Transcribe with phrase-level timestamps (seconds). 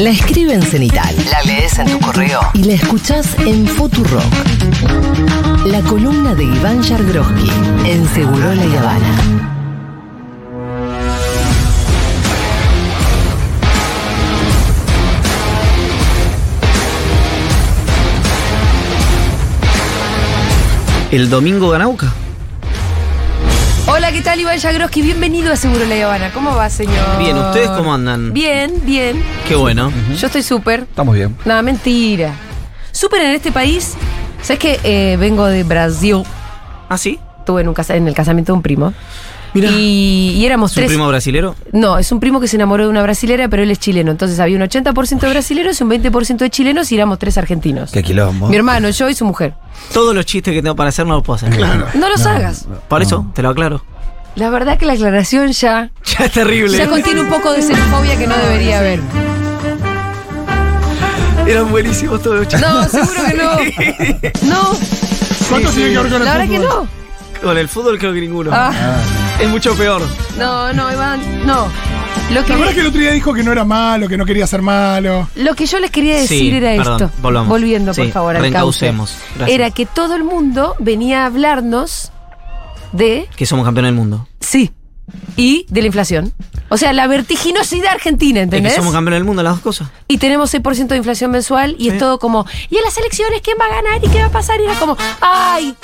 [0.00, 4.24] La escribe en cenital, la lees en tu correo y la escuchás en Futurock.
[5.66, 7.50] La columna de Iván Yargroski
[7.84, 9.50] en Seguro La Habana.
[21.10, 22.10] El domingo Ganauca.
[23.86, 25.02] Hola, ¿qué tal Iván Yagroski?
[25.02, 26.30] Bienvenido a Seguro La Habana.
[26.32, 27.18] ¿Cómo va, señor?
[27.18, 28.32] Bien, ¿ustedes cómo andan?
[28.32, 29.22] Bien, bien.
[29.48, 29.92] Qué bueno.
[30.16, 30.80] Yo estoy súper.
[30.80, 31.36] Estamos bien.
[31.44, 32.32] Nada, mentira.
[32.92, 33.94] Súper en este país.
[34.42, 36.22] ¿Sabes que eh, vengo de Brasil?
[36.88, 37.18] ¿Ah, sí?
[37.38, 38.92] Estuve en, un casa- en el casamiento de un primo.
[39.54, 40.88] Y, y éramos ¿Es un tres.
[40.92, 41.56] primo brasilero?
[41.72, 44.10] No, es un primo que se enamoró de una brasilera, pero él es chileno.
[44.12, 47.90] Entonces había un 80% de brasileros y un 20% de chilenos y éramos tres argentinos.
[47.90, 48.48] Qué quilombo.
[48.48, 49.54] Mi hermano, yo y su mujer.
[49.92, 51.50] Todos los chistes que tengo para hacer no los puedo hacer.
[51.50, 51.86] Claro.
[51.94, 52.66] No los hagas.
[52.88, 53.84] Por eso, te lo aclaro.
[54.36, 56.78] La verdad que la aclaración ya, Ya es terrible.
[56.78, 59.00] ya contiene un poco de xenofobia que no debería haber.
[61.46, 62.68] Eran buenísimos todos los chistes.
[62.70, 63.50] No, seguro que no.
[64.54, 64.76] No,
[65.48, 66.88] ¿Cuánto tiene que ver con el la verdad que no.
[67.42, 68.50] Con el fútbol creo que ninguno.
[68.52, 68.70] Ah,
[69.40, 70.02] Es mucho peor.
[70.38, 71.68] no, no, Iván, no.
[72.30, 74.24] Lo ¿Te acuerdas que que, el otro día dijo que no era malo, que no
[74.24, 75.28] quería ser malo?
[75.34, 77.10] lo que yo les quería decir Sí, era perdón, esto.
[77.22, 77.48] volvamos.
[77.48, 78.50] Volviendo, por favor, al cauce.
[78.86, 79.16] reencaucemos.
[79.36, 79.48] Gracias.
[79.58, 82.12] Era que todo el mundo venía a hablarnos
[82.92, 84.28] de Que somos campeones del mundo.
[84.40, 84.70] Sí.
[85.36, 86.32] Y de la inflación.
[86.68, 88.74] O sea, la vertiginosidad argentina, Es que ¿entendés?
[88.76, 89.88] somos campeones del mundo, las dos cosas.
[90.06, 91.88] Y tenemos 6% de inflación mensual y Sí.
[91.90, 94.30] es todo como, ¿y en las elecciones quién va a ganar y qué va a
[94.30, 94.60] pasar?
[94.60, 95.74] Y era como, ¡ay!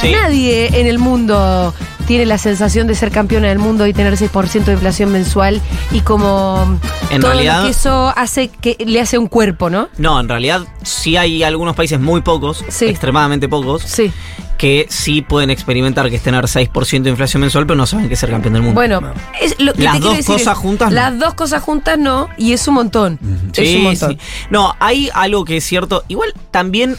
[0.00, 0.12] Sí.
[0.12, 1.74] Nadie en el mundo
[2.08, 5.60] tiene la sensación de ser campeona del mundo y tener 6% de inflación mensual
[5.92, 6.78] y como
[7.10, 9.88] En todo realidad- lo que eso hace que le hace un cuerpo, ¿no?
[9.98, 12.86] No, en realidad sí hay algunos países muy pocos, Sí.
[12.86, 14.10] extremadamente pocos, Sí.
[14.56, 18.14] que sí pueden experimentar que es tener 6% de inflación mensual, pero no saben que
[18.14, 18.74] es ser campeón del mundo.
[18.74, 19.00] Bueno,
[19.40, 20.94] es lo que Las dos decir cosas es, juntas no.
[20.96, 23.18] Las dos cosas juntas no, y es un montón.
[23.54, 24.10] Es un montón.
[24.12, 24.18] sí.
[24.50, 26.02] No, hay algo que es cierto.
[26.08, 26.96] Igual también,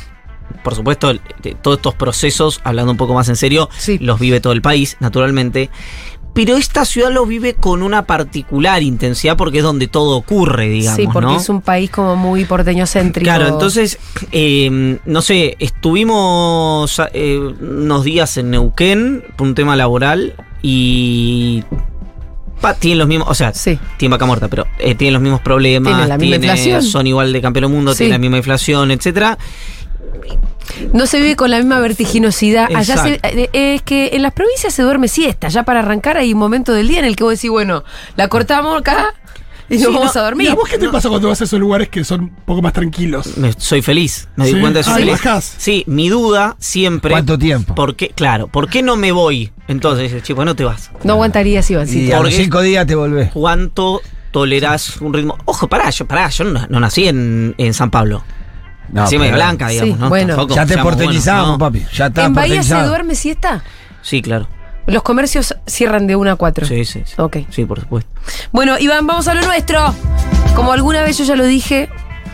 [0.64, 1.12] por supuesto,
[1.62, 3.98] todos estos procesos, hablando un poco más en serio, Sí.
[4.00, 5.70] los vive todo el país, naturalmente.
[6.32, 10.96] Pero esta ciudad lo vive con una particular intensidad porque es donde todo ocurre, digamos.
[10.98, 11.38] sí, porque ¿no?
[11.38, 13.26] es un país como muy porteño céntrico.
[13.26, 13.98] Claro, entonces,
[14.32, 21.64] eh, no sé, estuvimos eh, unos días en Neuquén por un tema laboral y
[22.62, 23.80] pa, tienen los mismos, o sea, Sí.
[23.98, 26.84] tienen vaca muerta, pero eh, tienen los mismos problemas, Tienen la misma tienen- inflación.
[26.84, 28.00] son igual de campeón del mundo, Sí.
[28.00, 29.38] tienen la misma inflación, etcétera.
[30.94, 32.70] No se vive con la misma vertiginosidad.
[32.76, 33.38] Allá se- Exacto.
[33.54, 35.48] eh, es que en las provincias se duerme siesta.
[35.50, 37.84] Ya para arrancar hay un momento del día en el que vos decís, bueno,
[38.16, 39.14] la cortamos acá
[39.70, 40.50] y nos Sí, vamos no, a ¿Y dormir.
[40.52, 42.74] a vos qué te pasa cuando vas a esos lugares que son un poco más
[42.74, 43.38] tranquilos?
[43.38, 44.60] Me- soy feliz, me di Sí.
[44.60, 45.12] cuenta de soy Ah, feliz.
[45.12, 45.56] bajás.
[45.58, 47.12] Sí, mi duda siempre.
[47.12, 47.76] ¿Cuánto tiempo?
[47.76, 48.10] ¿Por qué?
[48.10, 49.52] Claro, ¿por qué no me voy?
[49.68, 50.92] Entonces, dice, chico, no te vas.
[51.04, 52.14] No aguantarías, Y Ivancito.
[52.16, 53.32] a los Porque- cinco días te volvés.
[53.34, 54.02] ¿Cuánto
[54.32, 55.38] tolerás un ritmo?
[55.46, 58.24] Ojo, pará, yo, pará, yo no, no nací en, en San Pablo.
[58.92, 60.10] No, Blanca, digamos, Sí, ¿no?
[60.10, 60.36] bueno.
[60.36, 61.86] Tampoco Ya te porteñizamos, papi.
[61.94, 63.64] Ya está ¿En Bahía se duerme siesta?
[64.02, 64.48] Sí, claro.
[64.88, 66.66] Los comercios cierran de 1 a 4.
[66.66, 67.14] Sí, sí, sí.
[67.18, 67.38] Ok.
[67.50, 68.10] Sí, por supuesto.
[68.52, 69.94] Bueno, Iván, vamos a lo nuestro.
[70.56, 71.90] Como alguna vez yo ya lo dije,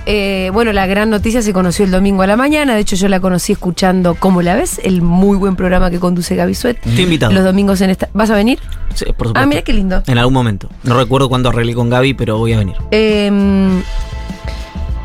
[0.06, 2.76] eh, bueno, la gran noticia se conoció el domingo a la mañana.
[2.76, 4.80] De hecho, yo la conocí escuchando ¿Cómo la ves?
[4.84, 6.80] El muy buen programa que conduce Gaby Suet.
[6.80, 7.34] Te invitado.
[7.34, 8.10] Los domingos en esta.
[8.14, 8.60] ¿Vas a venir?
[8.94, 9.40] Sí, por supuesto.
[9.40, 10.02] Ah, mira qué lindo.
[10.08, 10.70] En algún momento.
[10.84, 12.76] No recuerdo cuándo arreglé con Gaby, pero voy a venir.
[12.92, 13.82] Eh,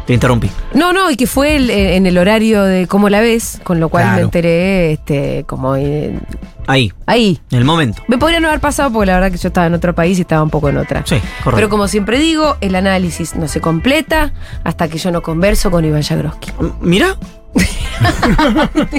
[0.06, 0.50] Te interrumpí.
[0.74, 3.78] no, no, y que fue el- eh, en el horario de cómo la ves, con
[3.80, 6.18] lo cual me enteré este, como eh,
[6.66, 7.40] Ahí, ahí.
[7.50, 8.02] en el momento.
[8.08, 10.22] Me podría no haber pasado porque la verdad que yo estaba en otro país y
[10.22, 11.02] estaba un poco en otra.
[11.04, 11.52] Sí, correcto.
[11.56, 14.32] Pero como siempre digo, el análisis no se completa
[14.64, 16.50] hasta que yo no converso con Iván Jagroski.
[16.80, 17.16] Mira,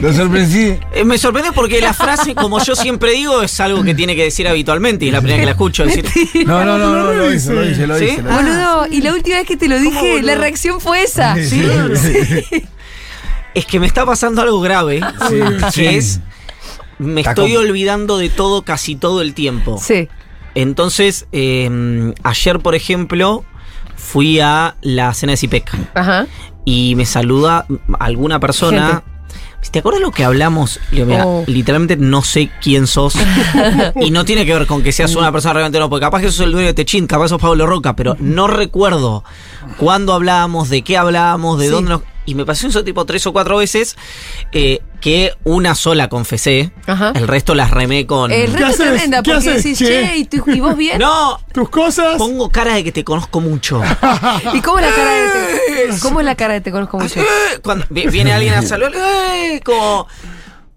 [0.02, 0.76] Lo sorprendí.
[0.94, 4.24] eh, me sorprende porque la frase, como yo siempre digo, es algo que tiene que
[4.24, 6.06] decir habitualmente y es la primera que la escucho decir.
[6.46, 8.06] No, no, no, no, lo hice, lo hice, lo ¿Sí?
[8.06, 8.22] hice.
[8.22, 8.42] lo Ah.
[8.42, 8.44] hice.
[8.52, 11.36] Boludo, y la última vez que te lo dije, la reacción fue esa.
[11.36, 11.62] Sí,
[13.54, 15.86] Es que me está pasando algo grave, que sí.
[15.86, 16.20] es
[17.00, 19.80] me Está estoy olvidando de todo casi todo el tiempo.
[19.84, 20.08] Sí.
[20.54, 23.44] Entonces, eh, ayer, por ejemplo,
[24.04, 26.26] fui a la cena de Cipec Ajá.
[26.66, 27.66] y me saluda
[28.00, 29.04] alguna persona.
[29.72, 30.80] ¿Te acuerdas lo que hablamos?
[30.92, 31.44] Digo, mira, Oh.
[31.48, 33.14] literalmente no sé quién sos.
[34.02, 36.32] y no tiene que ver con que seas una persona realmente no, porque capaz que
[36.32, 39.24] sos el dueño de Techín, capaz sos Pablo Roca, pero no recuerdo
[39.78, 41.72] cuándo hablábamos, de qué hablábamos, de Sí.
[41.72, 42.02] dónde nos.
[42.26, 43.96] Y me pasó eso tipo tres o cuatro veces
[44.52, 47.14] eh, que una sola confesé, Ajá.
[47.16, 48.32] el resto las remé con.
[48.32, 49.64] El reto es tremenda ¿Qué porque haces?
[49.64, 49.86] decís, Che.
[49.88, 51.00] che, ¿y, tú- y vos bien?
[51.00, 52.18] No, Tus cosas.
[52.18, 53.82] pongo cara de que te conozco mucho.
[54.54, 55.30] ¿Y cómo es la cara de
[55.94, 57.20] te, cómo es la cara de te conozco mucho?
[57.20, 57.26] Eh,
[57.64, 60.08] Cuando vi- viene alguien a saludar, eh, como.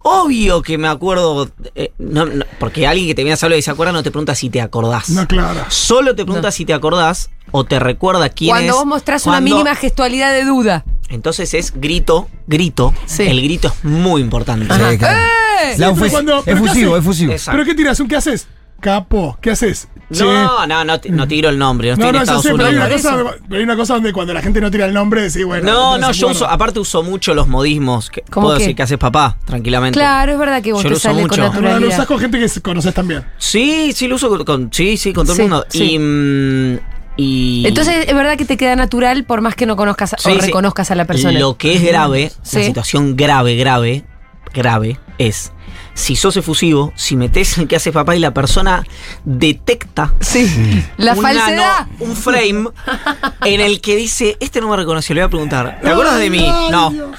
[0.06, 1.48] Obvio que me acuerdo.
[1.74, 4.10] eh, no, no, porque alguien que te viene a hablar y se acuerda no te
[4.10, 5.08] pregunta si te acordás.
[5.08, 5.64] No, claro.
[5.68, 8.76] Solo te pregunta si te acordás o te recuerda quién Cuando es.
[8.76, 10.84] vos mostrás una cuando- mínima gestualidad de duda.
[11.14, 12.92] Entonces es grito, grito.
[13.06, 13.22] Sí.
[13.24, 14.66] El grito es muy importante.
[14.66, 15.16] Sí, claro.
[15.18, 15.74] ¡Eh!
[15.78, 17.32] La Sí, pero ofus- cuando- pero ¿qué efusivo, efusivo.
[17.32, 17.56] Exacto.
[17.58, 18.00] ¿Pero qué tiras?
[18.00, 18.46] ¿Un qué haces?
[18.80, 19.88] Capo, ¿qué haces?
[20.12, 20.22] Che.
[20.24, 21.88] No, no, no, no tiro el nombre.
[21.88, 22.86] No estoy No, en Estados sé, pero hay, Unidos.
[22.90, 25.22] una Por cosa, pero hay una cosa donde cuando la gente no tira el nombre,
[25.22, 25.72] decís, bueno.
[25.72, 28.10] No, no, yo uso, aparte uso mucho los modismos.
[28.10, 28.64] Que ¿Cómo puedo qué?
[28.64, 29.98] decir que haces papá, tranquilamente.
[29.98, 31.60] Claro, es verdad que vos Yo te lo uso sale con mucho.
[31.62, 33.24] No, lo usás con gente que conoces también.
[33.38, 35.66] Sí, sí, lo uso con, con- sí, sí, con todo Sí, el mundo.
[35.70, 35.82] sí.
[35.94, 36.78] Y, mm,
[37.16, 40.34] y- Entonces es verdad que te queda natural por más que no conozcas Sí, o
[40.34, 40.40] sí.
[40.40, 41.38] reconozcas a la persona.
[41.38, 42.58] Lo que es grave, Sí.
[42.58, 44.04] la situación grave, grave,
[44.52, 45.52] grave, es
[45.94, 48.84] si sos efusivo, si metes el que hace papá y la persona
[49.24, 50.84] detecta Sí.
[50.96, 51.56] La un falsedad.
[51.56, 52.68] nano, un frame
[53.44, 56.30] en el que dice, este no me reconoció, le voy a preguntar, ¿te acuerdas de
[56.30, 56.40] mí?
[56.50, 57.10] Ay, No, Dios.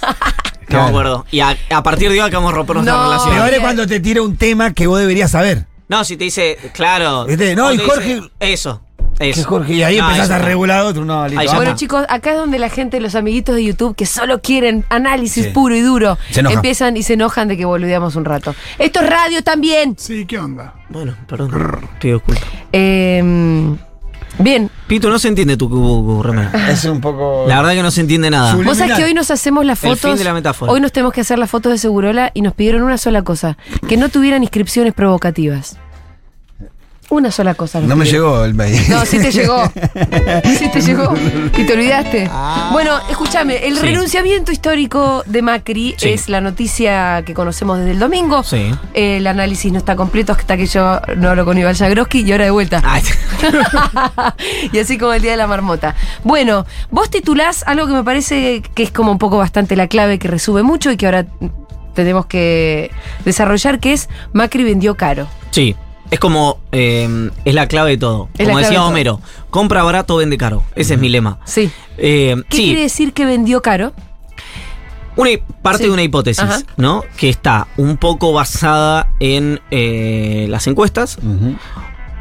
[0.70, 1.26] no me acuerdo.
[1.32, 3.04] Y a, a partir de hoy acabamos de romper nuestra No.
[3.04, 3.34] relación.
[3.36, 5.66] Peor es cuando te tira un tema que vos deberías saber.
[5.88, 7.28] No, si te dice, claro.
[7.56, 8.82] No, y Jorge- dice, eso,
[9.20, 9.42] eso.
[9.42, 11.06] Que Jorge, y ahí No, empezás eso a regular otro.
[11.06, 11.44] No, listo.
[11.56, 11.76] Bueno, está.
[11.76, 15.52] chicos, acá es donde la gente, los amiguitos de YouTube, que solo quieren análisis Sí.
[15.52, 18.56] puro y duro, empiezan y se enojan de que boludeamos un rato.
[18.80, 19.96] Esto es radio también.
[19.98, 20.74] Sí, ¿qué onda?
[20.90, 21.52] Bueno, perdón.
[22.00, 22.44] Pido disculpas.
[22.72, 23.76] Eh,
[24.40, 24.70] bien.
[24.88, 26.24] Pito, no se entiende tu cubo.
[26.70, 27.46] Es un poco.
[27.48, 28.52] La verdad que no se entiende nada.
[28.52, 28.72] Subliminal.
[28.72, 30.12] Vos sabés que hoy nos hacemos las El fotos.
[30.12, 30.72] fin de la metáfora.
[30.72, 33.58] Hoy nos tenemos que hacer las fotos de Segurola y nos pidieron una sola cosa:
[33.88, 35.78] que no tuvieran inscripciones provocativas.
[37.10, 37.80] Una sola cosa.
[37.82, 38.82] No me llegó el mail.
[38.90, 39.72] No, sí te llegó.
[40.58, 41.14] Sí te llegó.
[41.58, 42.30] Y te olvidaste.
[42.72, 43.82] Bueno, escúchame, el Sí.
[43.82, 46.10] renunciamiento histórico de Macri Sí.
[46.10, 48.44] es la noticia que conocemos desde el domingo.
[48.44, 48.72] Sí.
[48.94, 52.46] El análisis no está completo hasta que yo no hablo con Iván Jagroski y ahora
[52.46, 52.82] de vuelta.
[54.72, 55.96] Y así como el día de la marmota.
[56.24, 60.18] Bueno, vos titulás algo que me parece que es como un poco bastante la clave
[60.20, 61.26] que resume mucho y que ahora
[61.94, 62.92] tenemos que
[63.24, 65.28] desarrollar, que es Macri vendió caro.
[65.52, 65.76] sí.
[66.12, 66.60] Es como.
[66.72, 68.30] eh, es la clave de todo.
[68.38, 68.88] Es como decía de todo.
[68.88, 70.64] Homero: compra barato, vende caro.
[70.76, 71.40] Ese es mi lema.
[71.46, 71.72] Sí.
[71.98, 73.94] Eh, ¿Qué sí, quiere decir que vendió caro?
[75.18, 75.30] una,
[75.62, 75.84] parte Sí.
[75.86, 76.60] de una hipótesis, Ajá.
[76.78, 77.04] ¿no?
[77.18, 81.18] Que está un poco basada en eh, las encuestas.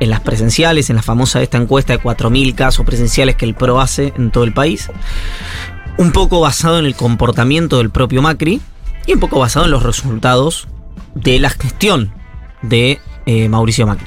[0.01, 3.81] En las presenciales, en la famosa esta encuesta de 4.000 casos presenciales que el PRO
[3.81, 4.91] hace en todo el país,
[5.99, 8.61] un poco basado en el comportamiento del propio Macri
[9.07, 10.67] y un poco basado en los resultados
[11.15, 12.13] de la gestión
[12.63, 14.07] de eh, Mauricio Macri.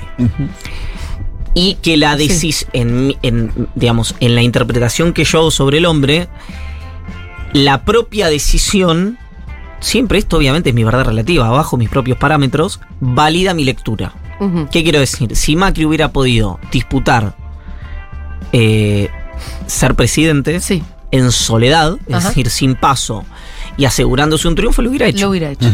[1.53, 2.27] Y que la Sí.
[2.27, 6.27] decisión, en, digamos, en la interpretación que yo hago sobre el hombre,
[7.53, 9.17] la propia decisión,
[9.79, 14.13] siempre esto obviamente es mi verdad relativa, bajo mis propios parámetros, valida mi lectura.
[14.71, 15.35] ¿Qué quiero decir?
[15.35, 17.35] Si Macri hubiera podido disputar
[18.51, 19.09] eh,
[19.65, 22.27] ser presidente Sí, en soledad, es Ajá.
[22.29, 23.25] decir, sin paso
[23.77, 25.25] y asegurándose un triunfo, lo hubiera hecho.
[25.25, 25.71] lo hubiera hecho.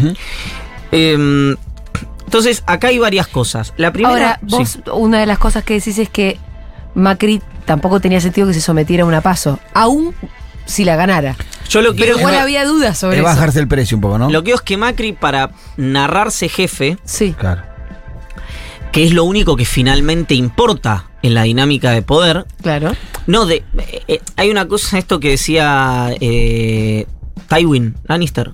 [0.93, 1.55] Eh,
[2.33, 3.73] entonces, acá hay varias cosas.
[3.77, 4.13] La primera.
[4.13, 4.79] Ahora, vos, sí.
[4.91, 6.39] una de las cosas que decís es que
[6.95, 10.13] Macri tampoco tenía sentido que se sometiera a una paso, aún
[10.65, 11.35] si la ganara.
[11.69, 13.29] Yo lo que Pero igual es- había dudas sobre Es eso.
[13.29, 14.29] bajarse el precio un poco, ¿no?
[14.29, 17.61] Lo que es que Macri, para narrarse jefe, Sí, Claro.
[18.91, 22.91] que es lo único que finalmente importa en la dinámica de poder, claro.
[23.27, 23.63] no de.
[23.77, 27.07] eh, eh, hay una cosa, esto que decía eh,
[27.47, 28.53] Tywin Lannister,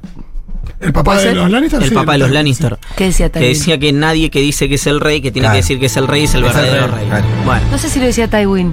[0.80, 1.36] ¿El papá ¿Puede de ser?
[1.38, 1.82] los Lannister?
[1.84, 2.34] el Sí, papá de los sí.
[2.34, 2.78] Lannister.
[2.96, 3.54] ¿Qué decía Que Tywin?
[3.54, 5.54] decía que nadie que dice que es el rey, que tiene Claro.
[5.56, 7.08] que decir que es el rey, es el Es el verdadero rey, rey.
[7.10, 7.26] claro.
[7.46, 8.72] Bueno, No sé si lo decía Tywin.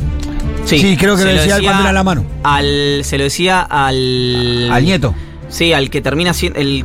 [0.65, 2.25] sí, Sí, creo que se lo decía cuando era la mano.
[2.43, 4.69] Al, se lo decía al.
[4.73, 5.15] Al nieto.
[5.49, 6.59] Sí, al que termina siendo.
[6.59, 6.85] El,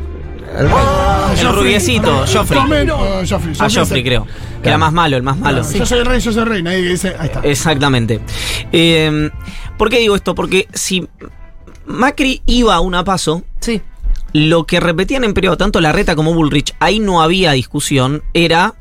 [0.58, 0.78] El rey.
[1.40, 1.52] el Joffrey.
[1.64, 2.60] rubiecito, Joffrey.
[2.90, 3.56] Oh, Joffrey.
[3.60, 4.28] A Joffrey, creo.
[4.62, 5.64] Que era más malo, el más malo.
[5.72, 6.62] Yo soy el rey, yo soy el rey.
[6.64, 7.16] Nadie que dice.
[7.18, 7.40] Ahí está.
[7.42, 8.20] Exactamente.
[8.72, 9.30] Eh,
[9.78, 10.36] ¿Por qué digo esto?
[10.36, 11.08] Porque si
[11.86, 13.82] Macri iba a una paso, Sí.
[14.34, 18.76] Lo que repetían en periodo tanto Larreta como Bullrich, ahí no había discusión, era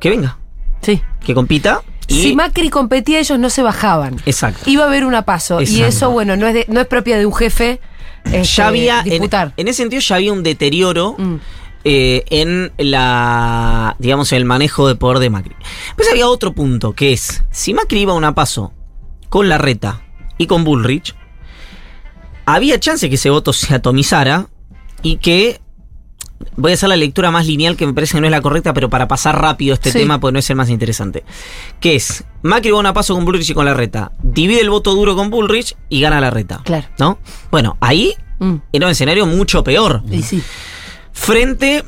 [0.00, 0.38] que venga,
[0.82, 1.02] Sí.
[1.24, 1.82] que compita.
[2.06, 4.16] Y, Si Macri competía, ellos no se bajaban.
[4.26, 4.68] exacto.
[4.70, 5.60] Iba a haber una paso.
[5.60, 5.86] Y Exacto.
[5.86, 7.80] eso, bueno, no es, de- no es propia de un jefe
[8.24, 9.52] este, ya había, disputar.
[9.56, 11.34] en ese sentido ya había un deterioro Mm.
[11.84, 15.54] eh, en la, digamos, en el manejo de poder de Macri.
[15.96, 18.72] Pues había otro punto, que es, si Macri iba a una paso
[19.28, 20.00] con Larreta
[20.38, 21.14] y con Bullrich,
[22.54, 24.48] había chance que ese voto se atomizara
[25.02, 25.60] y que
[26.56, 28.72] voy a hacer la lectura más lineal que me parece que no es la correcta,
[28.72, 29.98] pero para pasar rápido este Sí.
[29.98, 31.24] tema, pues no es el más interesante.
[31.80, 35.14] Que es, Macri va a paso con Bullrich y con Larreta, divide el voto duro
[35.16, 36.60] con Bullrich y gana Larreta.
[36.64, 36.86] Claro.
[36.98, 37.18] ¿No?
[37.50, 38.54] Bueno, ahí Mm.
[38.72, 40.02] era un escenario mucho peor.
[40.10, 40.40] Y sí.
[41.12, 41.82] Frente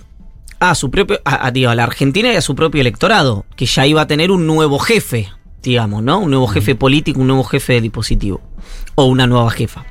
[0.58, 3.66] a su propio, a, a, digo, a la Argentina y a su propio electorado, que
[3.66, 5.28] ya iba a tener un nuevo jefe,
[5.62, 6.18] digamos, ¿no?
[6.18, 8.40] Un nuevo jefe político, un nuevo jefe de dispositivo.
[8.96, 9.84] O una nueva jefa.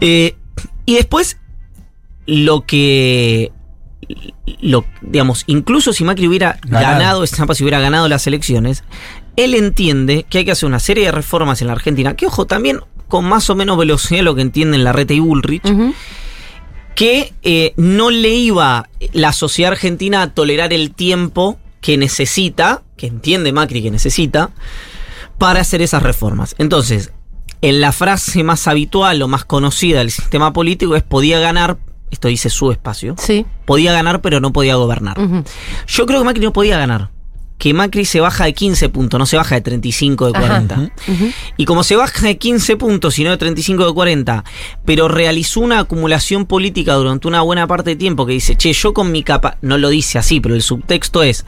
[0.00, 0.36] Eh,
[0.86, 1.38] y después,
[2.26, 3.52] lo que.
[4.60, 7.20] Lo, digamos, incluso si Macri hubiera Ganado.
[7.20, 8.84] ganado, si hubiera ganado las elecciones,
[9.36, 12.46] él entiende que hay que hacer una serie de reformas en la Argentina, que ojo,
[12.46, 15.62] también con más o menos velocidad lo que entienden Larreta y Bullrich,
[16.94, 23.06] que eh, no le iba la sociedad argentina a tolerar el tiempo que necesita, que
[23.06, 24.50] entiende Macri que necesita,
[25.38, 26.54] para hacer esas reformas.
[26.58, 27.12] Entonces,
[27.62, 31.78] en la frase más habitual o más conocida del sistema político es podía ganar,
[32.10, 33.46] esto dice su espacio, Sí.
[33.64, 35.16] podía ganar pero no podía gobernar.
[35.86, 37.10] Yo creo que Macri no podía ganar.
[37.58, 40.40] Que Macri se baja de 15 puntos, no se baja de 35 de Ajá.
[40.48, 40.90] 40.
[41.06, 41.30] Ujú.
[41.56, 44.42] Y como se baja de 15 puntos y no de 35 de 40,
[44.84, 48.92] pero realizó una acumulación política durante una buena parte de tiempo que dice, che, yo
[48.92, 51.46] con mi capa, no lo dice así, pero el subtexto es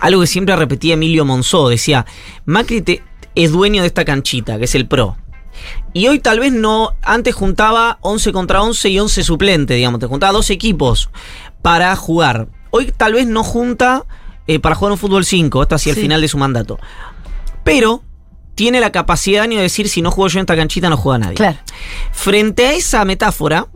[0.00, 2.06] algo que siempre repetía Emilio Monzó, decía,
[2.44, 3.02] Macri te-
[3.36, 5.16] es dueño de esta canchita, que es el PRO.
[5.92, 10.06] Y hoy tal vez no, antes juntaba 11 contra 11 y 11 suplentes, digamos, te
[10.06, 11.10] juntaba dos equipos
[11.62, 12.48] para jugar.
[12.70, 14.04] Hoy tal vez no junta
[14.46, 16.78] eh, para jugar un fútbol 5, hasta hacia el final de su mandato.
[17.64, 18.02] Pero
[18.54, 21.34] tiene la capacidad de decir, si no juego yo en esta canchita, no juega nadie.
[21.34, 21.58] Claro.
[22.12, 23.66] Frente a esa metáfora,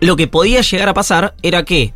[0.00, 1.94] lo que podía llegar a pasar era que,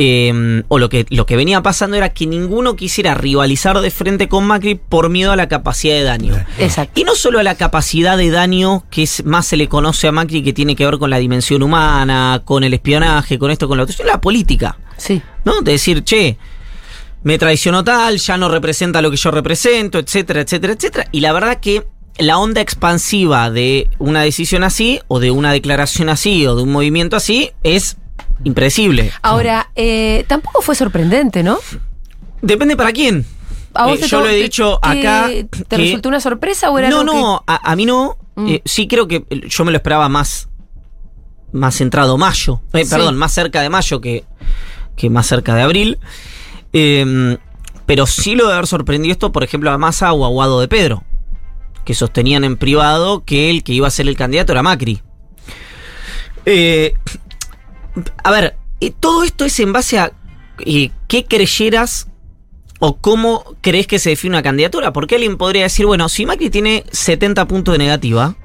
[0.00, 4.28] eh, o lo que, lo que venía pasando era que ninguno quisiera rivalizar de frente
[4.28, 6.36] con Macri por miedo a la capacidad de daño.
[6.60, 7.00] Exacto.
[7.00, 10.12] Y no solo a la capacidad de daño que es, más se le conoce a
[10.12, 13.76] Macri, que tiene que ver con la dimensión humana, con el espionaje, con esto, con
[13.76, 14.78] lo otro, sino la política.
[14.98, 15.20] Sí.
[15.44, 15.62] ¿no?
[15.62, 16.38] De decir, che,
[17.24, 21.08] me traicionó tal, ya no representa lo que yo represento, etcétera, etcétera, etcétera.
[21.10, 21.84] Y la verdad que
[22.18, 26.70] la onda expansiva de una decisión así, o de una declaración así, o de un
[26.70, 27.96] movimiento así, es
[28.44, 29.12] impredecible.
[29.22, 31.58] Ahora, eh, tampoco fue sorprendente, ¿no?
[32.42, 33.24] Depende para quién.
[33.74, 35.28] ¿A vos Eh, te yo lo he dicho acá.
[35.28, 38.16] ¿Te que- resultó una sorpresa o era No, algo que- no, a, a mí no.
[38.36, 38.48] Mm.
[38.48, 40.48] Eh, sí creo que yo me lo esperaba más,
[41.52, 42.60] más centrado mayo.
[42.72, 42.90] Eh, Sí.
[42.90, 44.24] Perdón, más cerca de mayo que,
[44.96, 45.98] que más cerca de abril.
[46.72, 47.36] Eh,
[47.86, 50.68] pero sí lo de haber sorprendido esto, por ejemplo, a Massa o a Guado de
[50.68, 51.04] Pedro,
[51.84, 55.00] que sostenían en privado que el que iba a ser el candidato era Macri.
[56.46, 56.94] Eh,
[58.22, 58.56] a ver,
[59.00, 60.12] todo esto es en base a
[60.58, 62.08] qué creyeras
[62.80, 64.92] o cómo crees que se define una candidatura.
[64.92, 68.36] Porque alguien podría decir, bueno, si Macri tiene 70 puntos de negativa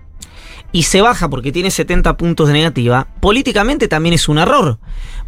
[0.72, 4.79] y se baja porque tiene 70 puntos de negativa, políticamente también es un error.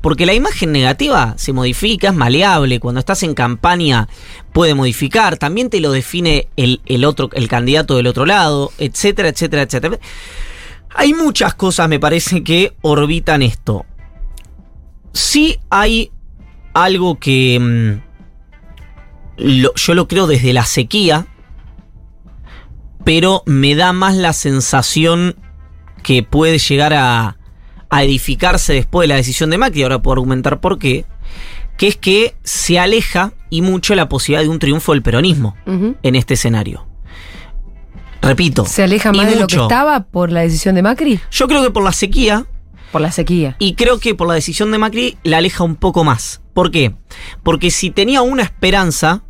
[0.01, 2.79] Porque la imagen negativa se modifica, es maleable.
[2.79, 4.07] Cuando estás en campaña
[4.53, 5.37] puede modificar.
[5.37, 9.99] También te lo define el otro, el candidato del otro lado, etcétera, etcétera, etcétera.
[10.97, 13.85] Hay muchas cosas, me parece, que orbitan esto.
[15.15, 16.11] Sí hay
[16.73, 18.01] algo que mm,
[19.37, 21.25] lo- yo lo creo desde la sequía,
[23.03, 25.35] pero me da más la sensación
[26.03, 27.37] que puede llegar a,
[27.89, 31.05] a edificarse después de la decisión de Macri, ahora puedo argumentar por qué,
[31.77, 35.55] que es que se aleja y mucho la posibilidad de un triunfo del peronismo
[36.03, 36.85] en este escenario.
[38.21, 38.65] Repito.
[38.65, 41.19] ¿Se aleja más de lo que estaba por la decisión de Macri?
[41.31, 42.45] Yo creo que por la sequía,
[42.91, 43.55] Por la sequía.
[43.59, 46.41] Y creo que por la decisión de Macri la aleja un poco más.
[46.53, 46.95] ¿Por qué?
[47.43, 49.23] Porque si tenía una esperanza,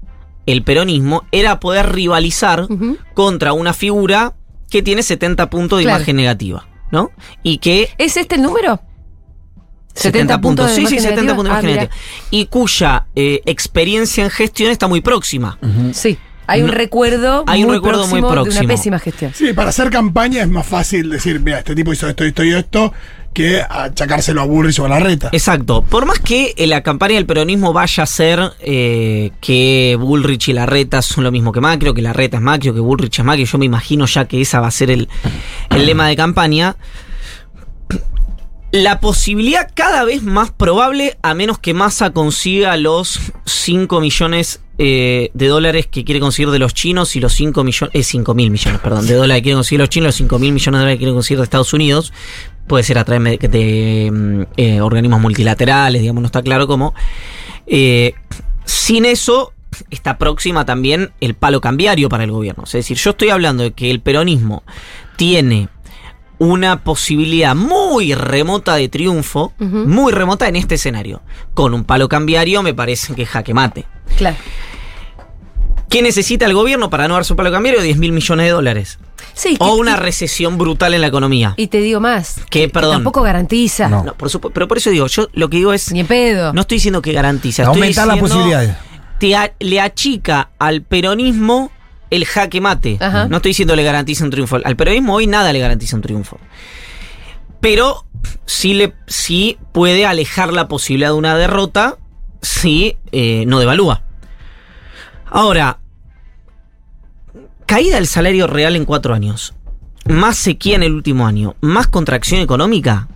[0.45, 2.67] el peronismo, era poder rivalizar
[3.15, 4.35] contra una figura
[4.69, 5.97] que tiene 70 puntos de Claro.
[5.99, 7.11] imagen negativa, ¿no?
[7.41, 7.89] Y que...
[7.97, 8.81] ¿Es este el número?
[9.93, 11.35] 70 puntos de sí, sí, imagen 70 negativa.
[11.35, 12.01] puntos de Ah, imagen negativa.
[12.29, 15.57] Y cuya eh, experiencia en gestión está muy próxima.
[15.93, 16.17] Sí.
[16.47, 16.73] Hay un No.
[16.73, 18.59] recuerdo, Hay un muy, recuerdo muy próximo de próximo.
[18.59, 19.31] una pésima gestión.
[19.33, 22.53] Sí, para hacer campaña es más fácil decir, mira, este tipo hizo esto, esto y
[22.53, 22.93] esto,
[23.35, 25.29] que achacárselo a Burris o a la reta.
[25.33, 25.83] Exacto.
[25.83, 30.53] Por más que eh, la campaña del peronismo vaya a ser eh, que Bullrich y
[30.53, 33.25] Larreta son lo mismo que Macri, o que Larreta es Macri, o que Bullrich es
[33.25, 35.09] Macri, yo me imagino ya que esa va a ser el,
[35.69, 36.77] el lema de campaña.
[38.71, 45.31] La posibilidad cada vez más probable, a menos que Massa consiga los 5 millones eh,
[45.33, 48.51] de dólares que quiere conseguir de los chinos y los 5 millones, eh, 5 mil
[48.51, 50.95] millones, perdón, de dólares que quieren conseguir los chinos, los 5 mil millones de dólares
[50.95, 52.11] que quieren conseguir de Estados Unidos,
[52.67, 56.93] puede ser a través de, de, mm, eh, organismos multilaterales, digamos, no está claro cómo.
[57.67, 58.13] Eh,
[58.65, 59.53] sin eso,
[59.89, 62.63] está próxima también el palo cambiario para el gobierno.
[62.63, 64.63] Es decir, yo estoy hablando de que el peronismo
[65.17, 65.69] tiene
[66.37, 71.21] una posibilidad muy remota de triunfo, muy remota en este escenario.
[71.53, 73.85] Con un palo cambiario me parece que jaque mate.
[74.17, 74.37] Claro.
[75.95, 77.81] ¿Qué necesita el gobierno para no dar su palo cambiario?
[77.81, 78.99] 10 mil millones de dólares.
[79.33, 79.55] Sí.
[79.61, 81.53] O una y- recesión brutal en la economía.
[81.55, 82.41] Y te digo más.
[82.49, 82.95] Que, perdón.
[82.95, 83.87] Tampoco garantiza.
[83.87, 84.03] No.
[84.03, 86.51] No, por supuesto, pero por eso digo, yo lo que digo es, Ni en pedo.
[86.51, 88.75] no estoy diciendo que garantiza, estoy Aumentar las diciendo posibilidades.
[89.19, 91.71] te a- le achica al peronismo
[92.09, 92.97] el jaque mate.
[92.99, 93.29] Ajá.
[93.29, 94.57] No estoy diciendo le garantiza un triunfo.
[94.65, 96.37] Al peronismo hoy nada le garantiza un triunfo.
[97.61, 98.05] Pero
[98.45, 101.95] sí, le, sí puede alejar la posibilidad de una derrota
[102.41, 104.01] si eh, no devalúa.
[105.27, 105.79] Ahora,
[107.65, 109.53] caída del salario real en cuatro años,
[110.07, 113.07] más sequía en el último año, más contracción económica,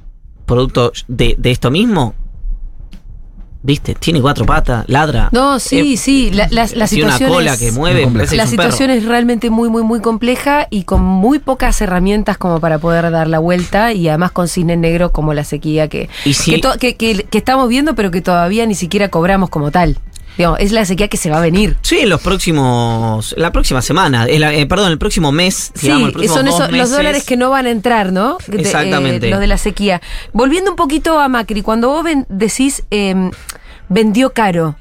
[0.45, 2.15] producto de, de esto mismo.
[3.61, 3.93] ¿Viste?
[3.93, 5.27] Tiene cuatro patas, ladra.
[5.33, 6.31] No, sí, Eh, sí.
[6.31, 8.09] La, la, la tiene situación una cola es- que mueve.
[8.33, 12.79] La situación es realmente muy, muy, muy compleja y con muy pocas herramientas como para
[12.79, 16.51] poder dar la vuelta y además con cine negro como la sequía que, Y si-
[16.51, 19.97] que, to- que- que- que estamos viendo pero que todavía ni siquiera cobramos como tal.
[20.57, 21.75] Es la sequía que se va a venir.
[21.81, 23.33] Sí, en los próximos.
[23.37, 24.25] La próxima semana.
[24.25, 25.71] el- eh, perdón, el próximo mes.
[25.81, 28.37] digamos, el Sí, son esos, los dólares que no van a entrar, ¿no?
[28.47, 29.27] De- Exactamente.
[29.27, 30.01] eh, los de la sequía.
[30.33, 33.31] Volviendo un poquito a Macri, cuando vos ven- decís eh,
[33.89, 34.75] vendió caro,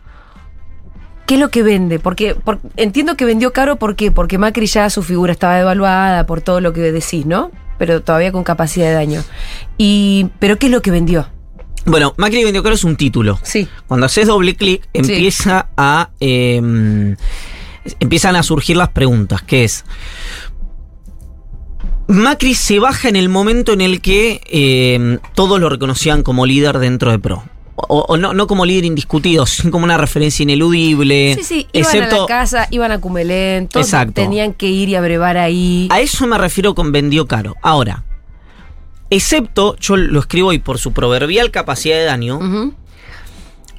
[1.27, 1.99] ¿qué es lo que vende?
[1.99, 4.11] Porque, por- entiendo que vendió caro, ¿por qué?
[4.13, 7.51] Porque Macri ya su figura estaba devaluada por todo lo que decís, ¿no?
[7.79, 9.23] Pero todavía con capacidad de daño.
[9.77, 11.29] Y, ¿Pero qué es lo que vendió?
[11.89, 13.39] Bueno, Macri vendió caro es un título.
[13.43, 13.67] Sí.
[13.87, 16.11] Cuando haces doble clic, empieza a.
[16.21, 17.15] eh,
[18.01, 19.85] empiezan a surgir las preguntas, que es.
[22.07, 26.79] Macri se baja en el momento en el que eh, todos lo reconocían como líder
[26.79, 27.45] dentro de PRO.
[27.77, 31.37] O, o no, no como líder indiscutido, sino como una referencia ineludible.
[31.37, 34.15] Sí, sí, iban a la casa, iban a Cumelén, todos Exacto.
[34.15, 35.89] tenían que ir y abrevar ahí.
[35.91, 37.57] A eso me refiero con vendió caro.
[37.63, 38.05] Ahora,
[39.11, 42.41] excepto, yo lo escribo hoy por su proverbial capacidad de daño.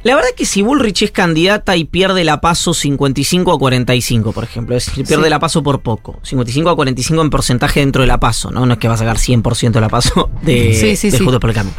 [0.04, 4.46] La verdad que si Bullrich es candidata y pierde la paso 55 a 45, por
[4.46, 5.30] ejemplo, es decir, pierde Sí.
[5.30, 8.66] la paso por poco, 55 a 45 en porcentaje dentro de la paso, ¿no?
[8.66, 11.18] No es que va a sacar 100% de la paso de, Sí, sí, de.
[11.20, 11.76] Juntos por el Cambio.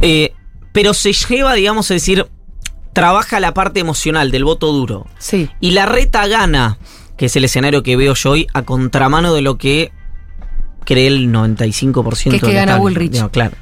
[0.00, 0.32] Eh,
[0.72, 2.26] pero se lleva, digamos, a decir,
[2.94, 5.06] trabaja la parte emocional del voto duro.
[5.18, 5.50] Sí.
[5.60, 6.78] Y la reta gana,
[7.18, 9.92] que es el escenario que veo yo hoy, a contramano de lo que
[10.88, 12.76] cree el 95% Que es que del gana.
[12.78, 13.22] Bullrich.
[13.30, 13.54] Claro.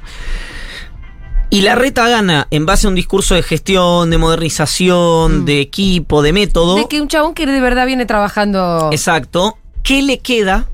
[1.49, 5.45] Y la reta gana en base a un discurso de gestión, de modernización, Mm.
[5.45, 6.75] de equipo, de método.
[6.75, 8.89] De que un chabón que de verdad viene trabajando.
[8.91, 9.57] Exacto.
[9.83, 10.67] ¿Qué le queda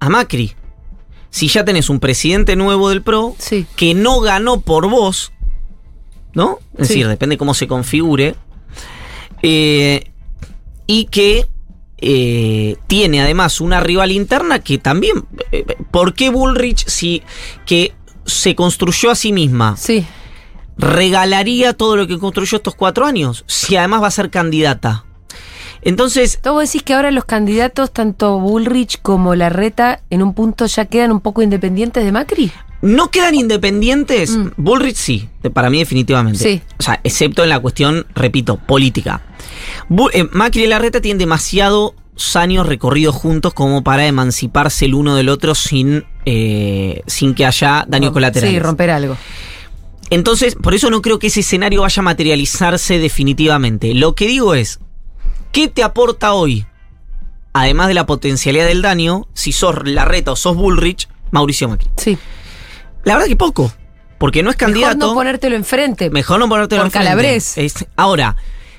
[0.00, 0.52] a Macri?
[1.30, 3.66] Si ya tenés un presidente nuevo del PRO Sí.
[3.76, 5.32] que no ganó por vos,
[6.34, 6.58] ¿no?
[6.78, 6.94] Es Sí.
[6.94, 8.34] decir, depende cómo se configure.
[9.42, 10.10] eh,
[10.86, 11.46] y que
[11.98, 15.24] eh, tiene además una rival interna que también.
[15.52, 17.22] eh, ¿Por qué Bullrich, si
[17.64, 20.04] que se construyó a sí misma, Sí.
[20.78, 23.44] regalaría todo lo que construyó estos cuatro años?
[23.46, 25.04] Si además va a ser candidata.
[25.82, 30.86] Entonces, Todo decís que ahora los candidatos, tanto Bullrich como Larreta, en un punto ya
[30.86, 32.50] quedan un poco independientes de Macri.
[32.82, 34.36] ¿No quedan independientes?
[34.36, 34.48] Mm.
[34.56, 36.40] Bullrich sí, para mí definitivamente.
[36.40, 36.60] Sí.
[36.78, 39.22] O sea, excepto en la cuestión, repito, política.
[40.12, 41.94] Eh, Macri y Larreta tienen demasiados
[42.34, 47.84] años recorridos juntos como para emanciparse el uno del otro sin, eh, sin que haya
[47.88, 48.54] daños colaterales.
[48.54, 49.16] Sí, romper algo.
[50.10, 53.92] Entonces, por eso no creo que ese escenario vaya a materializarse definitivamente.
[53.94, 54.78] Lo que digo es,
[55.52, 56.66] ¿qué te aporta hoy?
[57.52, 61.88] Además de la potencialidad del daño, si sos Larreta o sos Bullrich, Mauricio Macri.
[61.96, 62.18] Sí.
[63.04, 63.72] La verdad que poco.
[64.18, 64.96] Porque no es candidato.
[64.96, 66.10] Mejor no ponértelo enfrente.
[66.10, 67.86] Mejor no ponértelo Por enfrente.
[67.96, 68.36] Ahora,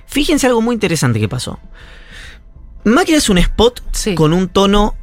[0.07, 1.59] fíjense algo muy interesante que pasó.
[2.83, 4.15] Macri es un spot Sí.
[4.15, 4.95] con un tono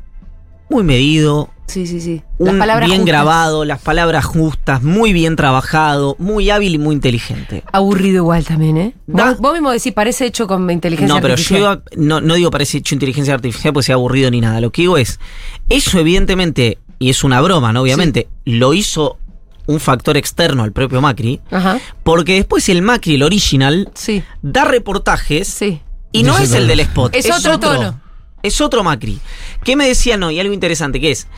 [0.70, 2.22] muy medido, Sí, sí, sí.
[2.38, 3.04] un bien justas.
[3.04, 7.62] grabado, las palabras justas, muy bien trabajado, muy hábil y muy inteligente.
[7.72, 8.94] Aburrido igual también, ¿eh?
[9.06, 11.82] Vos, vos mismo decís, parece hecho con inteligencia No, pero yo artificial.
[11.96, 14.60] no, no digo parece hecho inteligencia artificial porque sea aburrido ni nada.
[14.60, 15.20] Lo que digo es,
[15.68, 17.82] eso evidentemente, y es una broma, ¿no?
[17.82, 19.18] Obviamente, lo hizo
[19.66, 21.78] un factor externo al propio Macri, Ajá.
[22.02, 25.80] porque después el Macri, el original, Sí, da reportajes sí.
[26.12, 27.14] y no es el del spot.
[27.14, 28.00] Es otro tono.
[28.42, 29.20] Es otro Macri.
[29.64, 30.30] ¿Qué me decía no?
[30.30, 31.28] Y algo interesante que es,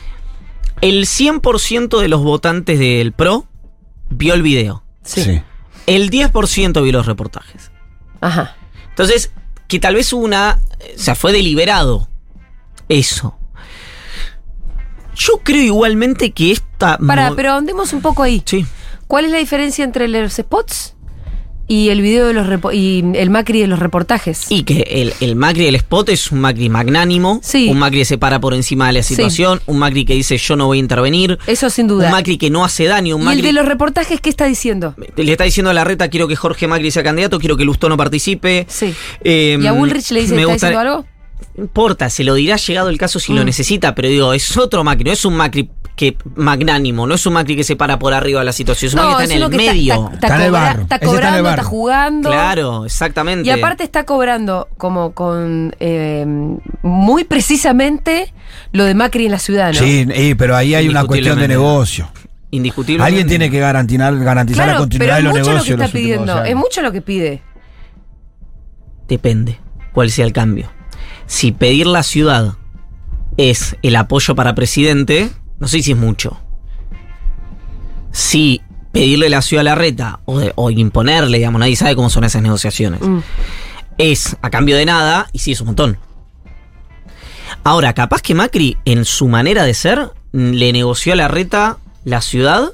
[0.81, 3.45] el 100% de los votantes del PRO
[4.09, 4.83] vio el video.
[5.03, 5.23] Sí.
[5.23, 5.41] Sí.
[5.85, 7.71] El 10% vio los reportajes.
[8.19, 8.57] Ajá.
[8.89, 9.31] Entonces,
[9.69, 10.59] que tal vez una.
[10.95, 12.09] O sea, fue deliberado.
[12.89, 13.37] Eso.
[15.17, 16.97] Yo creo igualmente que esta.
[16.97, 18.41] Para, pero ahondemos un poco ahí.
[18.45, 18.65] Sí.
[19.07, 20.93] ¿Cuál es la diferencia entre los spots
[21.69, 24.45] y el video de los repo- y el Macri de los reportajes?
[24.49, 27.39] Y que el, el Macri del spot es un Macri magnánimo.
[27.41, 27.67] Sí.
[27.69, 29.15] Un Macri que se para por encima de la Sí.
[29.15, 29.61] situación.
[29.65, 31.39] Un Macri que dice yo no voy a intervenir.
[31.47, 32.05] Eso sin duda.
[32.07, 33.15] Un Macri que no hace daño.
[33.15, 34.93] Un ¿Y Macri el de los reportajes qué está diciendo?
[35.15, 37.89] Le está diciendo a la reta, quiero que Jorge Macri sea candidato, quiero que Lustó
[37.89, 38.65] no participe.
[38.69, 38.93] Sí.
[39.23, 41.05] Eh, ¿Y a Bullrich le dice, me está gusta- diciendo algo?
[41.55, 43.45] No importa, se lo dirá llegado el caso si lo Mm.
[43.45, 47.33] necesita, pero digo, es otro Macri, no es un Macri que magnánimo, no es un
[47.33, 49.41] Macri que se para por arriba de la situación, es un Macri que está en
[49.43, 50.11] el medio.
[50.13, 52.29] Está, cobrando, está jugando.
[52.29, 53.47] Claro, exactamente.
[53.47, 56.25] Y aparte está cobrando como con eh,
[56.83, 58.31] muy precisamente
[58.73, 59.79] lo de Macri en la ciudad, ¿no?
[59.79, 62.07] Sí, eh, pero ahí hay una cuestión de negocio.
[62.51, 63.03] indiscutible.
[63.03, 65.77] Alguien tiene que garantizar, garantizar la continuidad pero de es los mucho lo negocios.
[65.79, 66.43] que está pidiendo.
[66.43, 67.41] Es mucho lo que pide.
[69.07, 69.59] Depende
[69.93, 70.71] cuál sea el cambio.
[71.27, 72.55] Si pedir la ciudad
[73.37, 76.39] es el apoyo para presidente, no sé si es mucho.
[78.11, 78.61] Si
[78.91, 82.23] pedirle la ciudad a la reta o, de- o imponerle, digamos, nadie sabe cómo son
[82.23, 83.19] esas negociaciones, Mm.
[83.97, 85.97] es a cambio de nada y sí es un montón.
[87.63, 92.21] Ahora, capaz que Macri, en su manera de ser, le negoció a la reta la
[92.21, 92.73] ciudad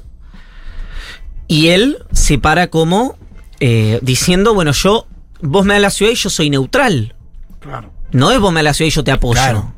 [1.48, 3.16] y él se para como
[3.60, 5.06] eh, diciendo, bueno, yo,
[5.40, 7.14] vos me das la ciudad y yo soy neutral.
[7.60, 7.90] Claro.
[8.12, 9.34] No es vos me la ciudad y yo te apoyo.
[9.34, 9.74] Claro.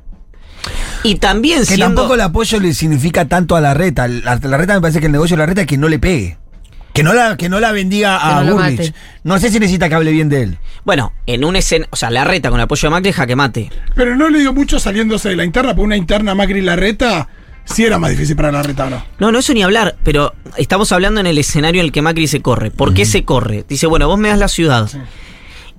[1.02, 1.86] Y Y también Que siendo...
[1.86, 4.08] tampoco el apoyo le significa tanto a la reta.
[4.08, 5.98] La, la reta me parece que el negocio de la reta es que no le
[5.98, 6.38] pegue.
[6.92, 8.94] Que no la, que no la bendiga Que a no Burrich.
[9.22, 10.58] No sé si necesita que hable bien de él.
[10.84, 11.86] Bueno, en un escena...
[11.90, 13.70] O sea, la reta con el apoyo de Macri es jaque mate.
[13.94, 17.28] Pero no le digo mucho saliéndose de la interna, porque una interna Macri Larreta
[17.66, 19.04] sí era más difícil para Larreta, ¿no?
[19.18, 22.28] No, no, eso ni hablar, pero estamos hablando en el escenario en el que Macri
[22.28, 22.70] se corre.
[22.70, 23.64] ¿Por qué se corre?
[23.68, 24.88] Dice, bueno, vos me das la ciudad.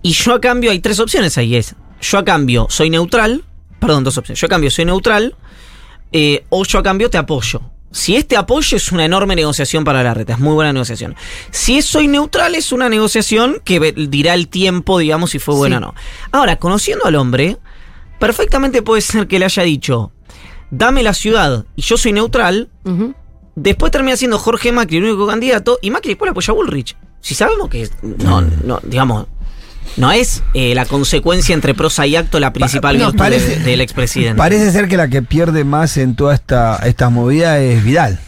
[0.04, 1.56] Y yo a cambio, hay tres opciones ahí.
[1.56, 3.44] Es, yo a cambio soy neutral,
[3.80, 4.40] perdón, dos opciones.
[4.40, 5.36] Yo a cambio soy neutral,
[6.12, 7.62] eh, o yo a cambio te apoyo.
[7.92, 11.16] Si este apoyo es una enorme negociación para la reta, es muy buena negociación.
[11.52, 15.84] Si soy neutral, es una negociación que dirá el tiempo, digamos, si fue buena Sí.
[15.84, 15.96] o no.
[16.32, 17.58] Ahora, conociendo al hombre,
[18.20, 20.12] perfectamente puede ser que le haya dicho,
[20.70, 22.70] dame la ciudad y yo soy neutral.
[23.56, 26.96] Después termina siendo Jorge Macri el único candidato y Macri después le apoya a Bullrich.
[27.22, 29.28] Si sabemos que no, no, digamos,
[29.96, 33.64] no es eh, la consecuencia entre prosa y acto la principal no, virtud parece- de-
[33.64, 34.38] del expresidente.
[34.38, 38.20] Parece ser que la que pierde más en toda esta, esta movida es Vidal.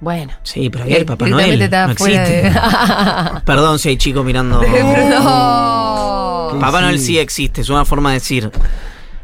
[0.00, 0.32] Bueno.
[0.44, 1.58] Sí, pero ahí hay Papá Noel.
[1.70, 2.12] No existe.
[2.18, 2.52] de.
[3.44, 4.62] Perdón si hay chicos mirando.
[5.08, 6.58] no.
[6.60, 8.50] Papá Noel sí existe, es una forma de decir.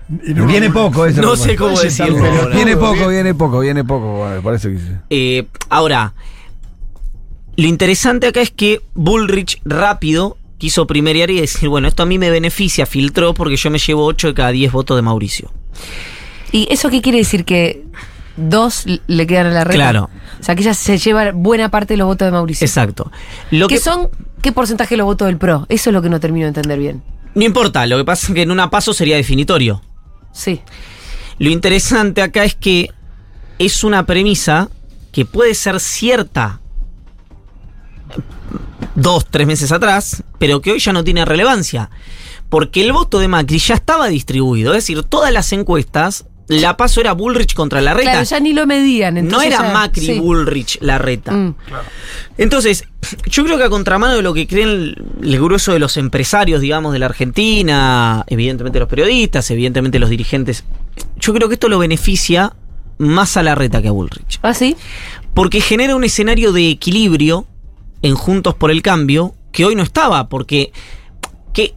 [0.08, 1.22] No- viene poco eso.
[1.22, 2.48] No sé cómo decirlo.
[2.50, 4.18] Viene poco, viene poco, viene poco.
[4.18, 4.98] bueno, por eso quise.
[5.10, 6.12] Eh, ahora,
[7.56, 12.18] lo interesante acá es que Bullrich rápido quiso primerear y decir, bueno, esto a mí
[12.18, 15.52] me beneficia, filtró porque yo me llevo 8 de cada 10 votos de Mauricio.
[16.52, 17.44] ¿Y eso qué quiere decir?
[17.44, 17.84] Que
[18.38, 19.74] dos le quedan a la red.
[19.74, 20.08] Claro.
[20.40, 22.64] O sea, que ella se lleva buena parte de los votos de Mauricio.
[22.64, 23.12] Exacto.
[23.50, 24.08] Lo ¿Qué que son?
[24.40, 25.66] ¿Qué porcentaje de los votos del PRO?
[25.68, 27.02] Eso es lo que no termino de entender bien.
[27.34, 29.82] No importa, lo que pasa es que en una paso sería definitorio.
[30.32, 30.62] Sí.
[31.38, 32.88] Lo interesante acá es que
[33.58, 34.70] es una premisa
[35.12, 36.62] que puede ser cierta
[38.94, 41.90] dos, tres meses atrás, pero que hoy ya no tiene relevancia.
[42.48, 44.72] Porque el voto de Macri ya estaba distribuido.
[44.74, 48.10] Es decir, todas las encuestas, la paso era Bullrich contra la reta.
[48.12, 49.14] Claro, ya ni lo medían.
[49.14, 50.18] no entonces era ya- Macri, sí.
[50.18, 51.32] Bullrich, la reta.
[51.32, 51.54] Mm.
[52.38, 52.84] Entonces,
[53.26, 56.60] yo creo que a contramano de lo que creen el, el grueso de los empresarios,
[56.60, 60.64] digamos, de la Argentina, evidentemente los periodistas, evidentemente los dirigentes,
[61.18, 62.52] yo creo que esto lo beneficia
[62.98, 64.38] más a la reta que a Bullrich.
[64.42, 64.76] ¿Ah, sí?
[65.32, 67.46] Porque genera un escenario de equilibrio
[68.04, 70.72] en Juntos por el Cambio que hoy no estaba, porque
[71.52, 71.74] que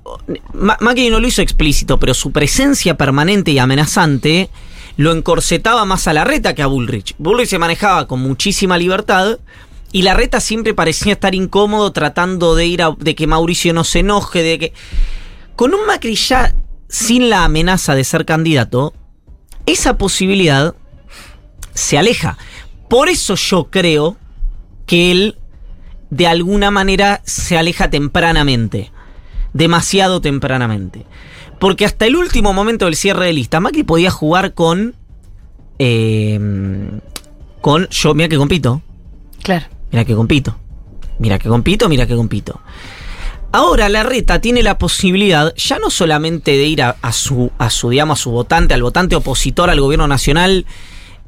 [0.53, 4.49] Ma- Macri no lo hizo explícito, pero su presencia permanente y amenazante
[4.97, 7.15] lo encorsetaba más a la reta que a Bullrich.
[7.19, 9.37] Bullrich se manejaba con muchísima libertad
[9.91, 13.83] y la reta siempre parecía estar incómodo tratando de ir a, de que Mauricio no
[13.83, 14.73] se enoje, de que
[15.55, 16.55] con un Macri ya
[16.89, 18.93] sin la amenaza de ser candidato,
[19.65, 20.75] esa posibilidad
[21.73, 22.37] se aleja.
[22.89, 24.17] Por eso yo creo
[24.87, 25.36] que él
[26.09, 28.91] de alguna manera se aleja tempranamente.
[29.53, 31.05] Demasiado tempranamente.
[31.59, 34.95] Porque hasta el último momento del cierre de lista, Macri podía jugar con.
[35.79, 36.39] eh,
[37.61, 37.87] con.
[37.89, 38.81] Yo, mira que compito.
[39.41, 39.65] Claro.
[39.91, 40.57] Mira que compito.
[41.19, 42.61] Mira que compito, mira que compito.
[43.51, 47.69] Ahora la reta tiene la posibilidad ya no solamente de ir a, a su, a
[47.69, 50.65] su, digamos, a su votante, al votante opositor al gobierno nacional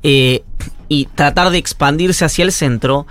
[0.04, 0.44] eh,
[0.90, 3.08] y tratar de expandirse hacia el centro,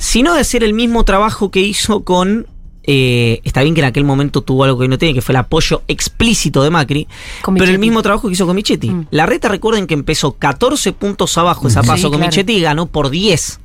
[0.00, 2.46] sino de hacer el mismo trabajo que hizo con.
[2.84, 5.36] eh, está bien que en aquel momento tuvo algo que no tiene, que fue el
[5.36, 7.06] apoyo explícito de Macri,
[7.44, 8.88] pero el mismo trabajo que hizo con Michetti.
[8.90, 9.08] Mm.
[9.10, 12.30] La reta, recuerden que empezó 14 puntos abajo esa Sí, paso con claro.
[12.32, 13.60] Michetti y ganó por 10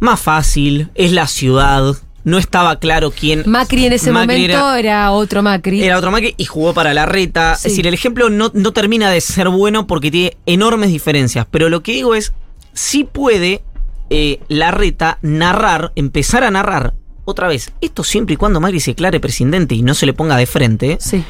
[0.00, 1.94] más fácil, es la ciudad.
[2.24, 3.44] No estaba claro quién.
[3.46, 5.82] Macri en ese Macri momento era, otro Macri.
[5.82, 7.54] Era otro Macri y jugó para la reta.
[7.56, 7.68] Sí.
[7.68, 11.46] Es decir, el ejemplo no, no termina de ser bueno porque tiene enormes diferencias.
[11.50, 12.32] Pero lo que digo es,
[12.72, 13.62] sí puede
[14.10, 16.94] eh, la reta narrar, empezar a narrar
[17.26, 17.70] otra vez.
[17.80, 20.96] Esto siempre y cuando Macri se declare presidente y no se le ponga de frente.
[21.00, 21.22] Sí.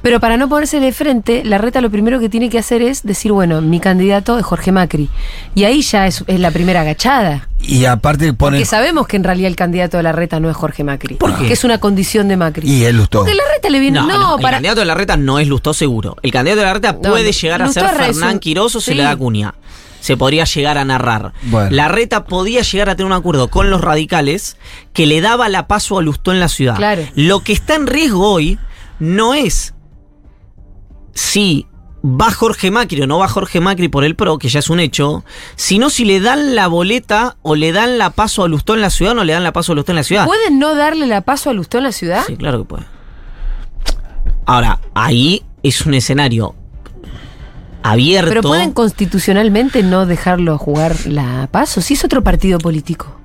[0.00, 3.02] Pero para no ponerse de frente, la reta lo primero que tiene que hacer es
[3.02, 5.08] decir, bueno, mi candidato es Jorge Macri.
[5.56, 7.48] Y ahí ya es, es la primera agachada.
[7.60, 8.58] Y aparte pone.
[8.58, 11.16] Porque sabemos que en realidad el candidato de la reta no es Jorge Macri.
[11.16, 11.46] ¿Por qué?
[11.48, 12.70] Que es una condición de Macri.
[12.70, 13.20] Y él gustó.
[13.20, 13.98] Porque la reta le viene.
[13.98, 14.58] No, No, no, el para.
[14.58, 16.16] candidato de la reta no es Lustó seguro.
[16.22, 18.76] El candidato de la reta No, puede no, llegar a ser Lustó Fernán un- Quiroz
[18.76, 18.96] o se sí.
[18.96, 19.54] le da Acuña.
[20.02, 21.32] Se podría llegar a narrar.
[21.42, 21.70] Bueno.
[21.70, 24.56] La reta podía llegar a tener un acuerdo con los radicales
[24.92, 26.74] que le daba la paso a Lustó en la ciudad.
[26.74, 27.06] Claro.
[27.14, 28.58] Lo que está en riesgo hoy
[28.98, 29.74] no es
[31.14, 31.68] si
[32.04, 34.80] va Jorge Macri o no va Jorge Macri por el PRO, que ya es un
[34.80, 38.80] hecho, sino si le dan la boleta o le dan la paso a Lustó en
[38.80, 40.26] la ciudad o no le dan la paso a Lustó en la ciudad.
[40.26, 42.24] ¿Pueden no darle la paso a Lustó en la ciudad?
[42.26, 42.86] Sí, claro que puede.
[44.46, 46.56] Ahora, ahí es un escenario
[47.82, 48.28] abierto.
[48.28, 53.20] Pero pueden constitucionalmente no dejarlo jugar la paso, si es otro partido político.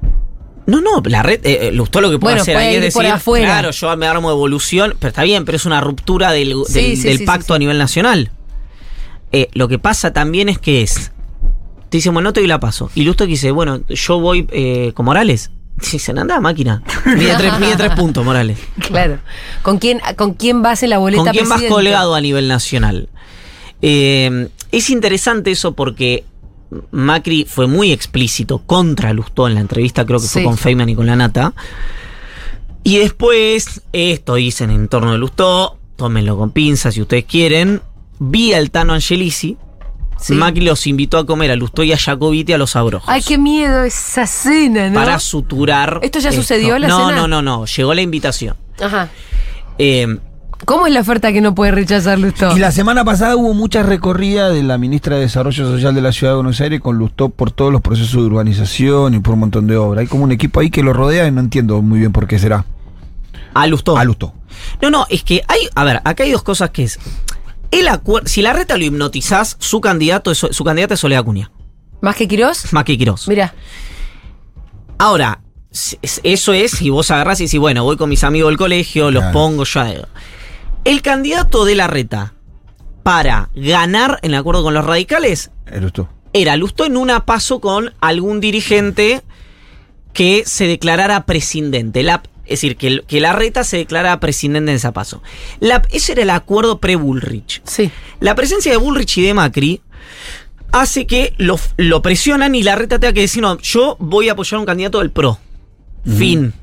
[0.65, 3.06] No, no, la red, eh, eh, lo que puede Bueno, hacer puede ahí es decir,
[3.08, 3.46] afuera.
[3.46, 6.98] claro, yo me armo de evolución, pero está bien, pero es una ruptura del, del,
[6.98, 8.32] sí, del sí, pacto a nivel nacional.
[9.32, 11.12] Eh, lo que pasa también es que es,
[11.89, 12.89] te dicen, bueno, no te doy la paso.
[12.96, 15.52] Y Lustó que dice, bueno, yo voy eh, con Morales.
[15.91, 16.82] Dicen, anda, máquina.
[17.06, 18.58] Mide tres, mide tres puntos, Morales.
[18.80, 19.20] Claro.
[19.62, 21.74] ¿Con quién, con quién vas en la boleta ¿Con quién vas presidente?
[21.74, 23.10] colgado a nivel nacional?
[23.82, 26.26] Eh, es interesante eso porque
[26.92, 30.96] Macri fue muy explícito contra Lustó en la entrevista, creo que fue con Feynman y
[30.96, 31.54] con la Nata.
[32.84, 37.82] Y después, esto dicen en torno de Lustó, tómenlo con pinzas si ustedes quieren.
[38.20, 39.58] Vi al Tano Angelici.
[40.20, 40.34] Sí.
[40.34, 43.08] Macri los invitó a comer a Lustó y a Jacobiti a los abrojos.
[43.08, 44.96] Ay, qué miedo esa cena, ¿no?
[44.96, 46.00] Para suturar.
[46.02, 47.18] ¿Esto ya sucedió, la no, cena?
[47.18, 47.66] No, no, no.
[47.66, 48.56] Llegó la invitación.
[48.82, 49.10] Ajá.
[49.78, 50.18] Eh,
[50.65, 52.56] ¿Cómo es la oferta que no puede rechazar Lustó?
[52.56, 56.12] Y la semana pasada hubo mucha recorrida de la ministra de Desarrollo Social de la
[56.12, 59.41] Ciudad de Buenos Aires con Lustó por todos los procesos de urbanización y por un
[59.41, 60.02] montón de obras.
[60.02, 62.39] Hay como un equipo ahí que lo rodea y no entiendo muy bien por qué
[62.39, 62.65] será.
[63.54, 63.98] a Lustó.
[63.98, 64.34] A Lustó.
[64.82, 65.60] No, no, es que hay.
[65.76, 67.00] A ver, acá hay dos cosas que es.
[67.70, 67.88] El
[68.26, 71.52] si la reta lo hipnotizás, su candidato es, su candidata es Soledad Acuña.
[72.02, 72.72] ¿Más que Quirós?
[72.74, 73.28] Más que Quirós.
[73.28, 73.54] Mira,
[75.00, 75.41] Ahora,
[76.24, 79.22] eso es, y vos agarrás y decís, bueno, voy con mis amigos del colegio, los
[79.22, 79.34] Claro.
[79.34, 80.08] pongo, ya.
[80.88, 82.34] El candidato de la reta
[83.04, 86.10] para ganar en acuerdo con los radicales Lustó.
[86.34, 89.21] era Lustó en una paso con algún dirigente
[90.13, 92.04] que se declarara presidente.
[92.04, 95.21] La- es decir, que, que la reta se declarara presidente en esa paso.
[95.60, 97.62] La- ese era el acuerdo pre-Bullrich.
[97.65, 97.91] sí.
[98.19, 99.82] La presencia de Bullrich y de Macri
[100.71, 104.32] hace que lo, lo presionan y la reta tenga que decir, no, yo voy a
[104.32, 105.38] apoyar a un candidato del PRO.
[106.17, 106.54] Fin.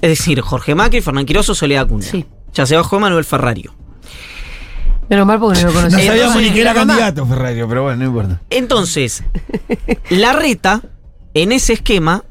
[0.00, 2.10] Es decir, Jorge Macri, Fernán Quiroso, Soledad Acuña.
[2.10, 2.24] Sí.
[2.54, 3.74] Ya se bajó Manuel Ferrario.
[5.10, 5.98] Menos mal porque no lo No conocía.
[6.06, 8.40] sabíamos entonces, ni que era candidato, Ferrario, pero bueno, no importa.
[8.50, 9.22] Entonces,
[10.10, 10.80] la reta,
[11.34, 12.24] en ese esquema,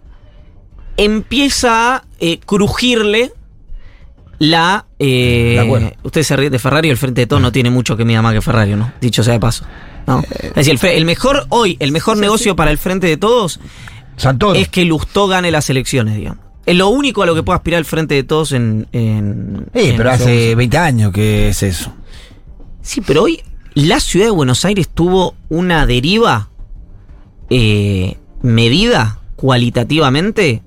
[0.98, 3.32] empieza a eh, crujirle
[4.40, 4.86] la...
[5.00, 8.06] eh, De usted se ríe de Ferrari, el frente de todo no tiene mucho que
[8.06, 8.92] mida más que Ferrari, ¿no?
[9.02, 9.66] Dicho sea de paso.
[10.08, 10.24] ¿no?
[10.42, 13.60] Es decir, el mejor hoy, el mejor negocio para el frente de todos
[14.18, 14.56] Santoro.
[14.60, 16.44] es que Lustó gane las elecciones, digamos.
[16.66, 18.88] Es lo único a lo que puede aspirar el frente de todos en...
[18.94, 20.56] en- Sí, en pero hace segunda.
[20.58, 21.94] 20 años que es eso.
[22.82, 23.42] Sí, pero hoy
[23.74, 26.50] la ciudad de Buenos Aires tuvo una deriva
[27.50, 30.62] eh, medida cualitativamente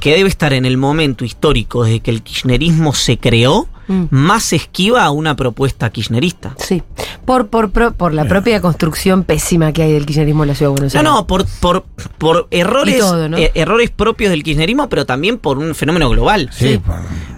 [0.00, 4.04] que debe estar en el momento histórico desde que el kirchnerismo se creó Mm.
[4.10, 6.54] más esquiva a una propuesta kirchnerista.
[6.58, 6.82] Sí.
[7.24, 10.80] Por, por, por la propia construcción pésima que hay del kirchnerismo en la ciudad de
[10.80, 11.12] Buenos No, Aires.
[11.12, 11.84] no, por, por,
[12.18, 13.36] por errores, todo, ¿no?
[13.38, 16.50] eh, errores propios del kirchnerismo, pero también por un fenómeno global.
[16.52, 16.80] Sí.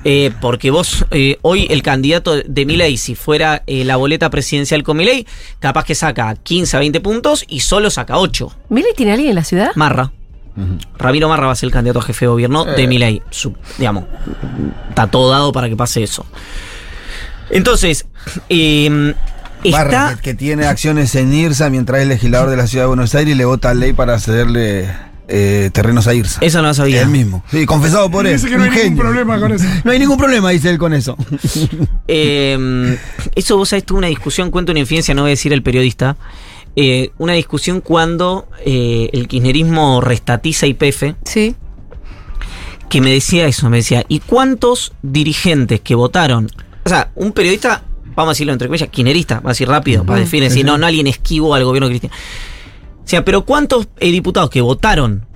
[0.04, 4.82] Eh, porque vos, eh, hoy el candidato de Milei, si fuera eh, la boleta presidencial
[4.82, 5.26] con Milei,
[5.58, 8.52] capaz que saca 15 a 20 puntos y solo saca 8.
[8.68, 9.70] ¿Milei tiene alguien en la ciudad?
[9.74, 10.12] Marra.
[10.98, 12.86] Ramiro Marra va a ser el candidato a jefe de gobierno de Eh.
[12.86, 13.22] Milei.
[13.30, 14.04] Su- digamos,
[14.88, 16.24] está todo dado para que pase eso.
[17.50, 18.06] Entonces,
[18.48, 19.14] eh,
[19.70, 20.16] Barra, está...
[20.16, 23.34] que, que tiene acciones en IRSA mientras es legislador de la ciudad de Buenos Aires
[23.34, 24.88] y le vota ley para cederle
[25.28, 26.38] eh, terrenos a IRSA.
[26.40, 27.02] Eso no lo sabía.
[27.02, 27.44] Él mismo.
[27.50, 28.34] Sí, confesado por él.
[28.34, 29.64] Dice que no hay Un ningún problema con eso.
[29.84, 31.16] No hay ningún problema, dice él con eso.
[32.08, 32.98] Eh,
[33.34, 36.16] eso vos sabés, tuve una discusión, cuento una infidencia, no voy a decir el periodista.
[36.76, 41.54] Eh, una discusión cuando eh, el kirchnerismo restatiza IPF, Sí.
[42.88, 46.48] que me decía eso, me decía, ¿y cuántos dirigentes que votaron?
[46.84, 47.82] O sea, un periodista,
[48.14, 50.86] vamos a decirlo entre comillas, kirchnerista, va a decir rápido, para definir, si no, no
[50.86, 52.14] alguien esquivo al gobierno cristiano.
[53.04, 55.26] O sea, pero ¿cuántos eh, diputados que votaron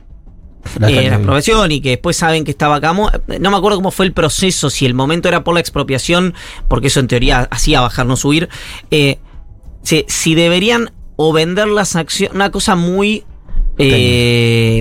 [0.79, 2.93] La eh, la expropiación y que después saben que estaba acá.
[2.93, 6.35] No me acuerdo cómo fue el proceso, si el momento era por la expropiación,
[6.69, 8.49] porque eso en teoría hacía bajar, no subir.
[8.91, 9.19] eh,
[9.83, 13.25] si, si deberían o vender las acciones, una cosa muy
[13.77, 14.81] eh,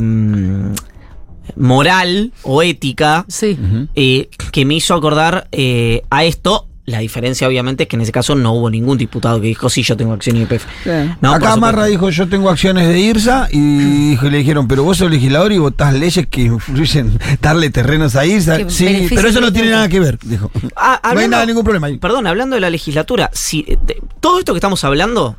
[1.56, 3.58] moral o ética Sí.
[3.96, 6.66] eh, que me hizo acordar eh, a esto.
[6.86, 9.84] La diferencia, obviamente, es que en ese caso no hubo ningún diputado que dijo, sí,
[9.84, 10.66] yo tengo acciones de IPF.
[11.22, 11.56] No, Acá.
[11.56, 15.52] Marra dijo, yo tengo acciones de IRSA y dijo- le dijeron, pero vos sos legislador
[15.52, 18.58] y votás leyes que influyen darle terrenos a IRSA.
[18.58, 20.50] Que Sí, pero eso no tiene nada que ver, dijo.
[20.76, 21.98] Ah, no hay nada, ningún problema ahí.
[21.98, 25.36] Perdón, hablando de la legislatura, si de- todo esto que estamos hablando,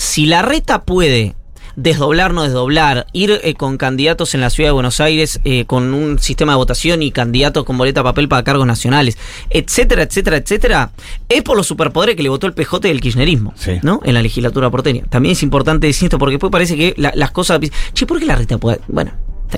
[0.00, 1.34] si la reta puede
[1.76, 5.92] desdoblar, no desdoblar, ir eh, con candidatos en la ciudad de Buenos Aires eh, con
[5.94, 9.18] un sistema de votación y candidatos con boleta papel para cargos nacionales,
[9.50, 10.90] etcétera, etcétera, etcétera,
[11.28, 13.72] es por los superpoderes que le votó el PJ del kirchnerismo, Sí.
[13.82, 14.00] ¿no?
[14.04, 15.04] En la legislatura porteña.
[15.10, 17.60] También es importante decir esto porque después parece que la- las cosas...
[17.92, 18.80] Che, ¿por qué la reta puede?
[18.88, 19.12] Bueno,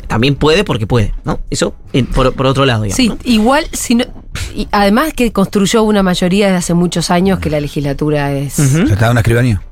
[0.09, 1.39] también puede porque puede, ¿no?
[1.51, 1.75] Eso
[2.15, 2.97] por, por otro lado, digamos.
[2.97, 3.19] Sí, ¿no?
[3.25, 4.05] igual, si no-
[4.55, 8.57] y además que construyó una mayoría desde hace muchos años que la legislatura es...
[8.87, 9.63] Ya está una escribanía.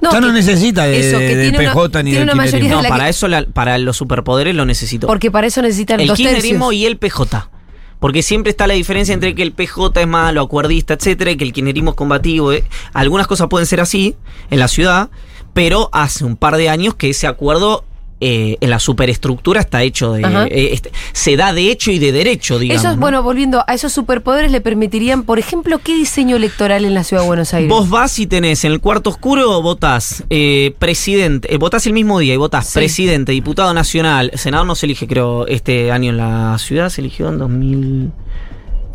[0.00, 0.08] ¿Qué?
[0.12, 2.70] Ya no necesita de- eso, que del tiene una- PJ ni tiene del una mayoría.
[2.70, 5.06] No, para que- eso, la- para los superpoderes lo necesito.
[5.06, 6.74] Porque para eso necesitan el dos kirchnerismo tercios.
[6.82, 7.50] y el PJ.
[7.98, 11.44] Porque siempre está la diferencia entre que el PJ es malo, acuerdista, etcétera, y que
[11.44, 12.52] el kirchnerismo es combativo.
[12.52, 12.64] eh.
[12.92, 14.16] Algunas cosas pueden ser así
[14.50, 15.08] en la ciudad,
[15.54, 17.84] pero hace un par de años que ese acuerdo
[18.28, 20.22] eh, en la superestructura está hecho de.
[20.50, 22.82] Eh, este, se da de hecho y de derecho, digamos.
[22.82, 23.00] Esos, ¿no?
[23.00, 27.22] bueno, volviendo a esos superpoderes, le permitirían, por ejemplo, ¿qué diseño electoral en la ciudad
[27.22, 27.70] de Buenos Aires?
[27.70, 32.18] Vos vas y tenés en el cuarto oscuro, votás eh, presidente, eh, votás el mismo
[32.18, 32.80] día y votás Sí.
[32.80, 37.28] presidente, diputado nacional, senador no se elige, creo, este año en la ciudad, se eligió
[37.28, 38.10] en 2000,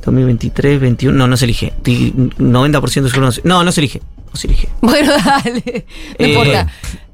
[0.03, 4.01] 2023, 21, no, no se elige, Estoy 90% seguro no no, no se elige,
[4.37, 4.69] se elige.
[4.81, 5.85] Bueno, dale.
[6.19, 6.67] No Eh, importa.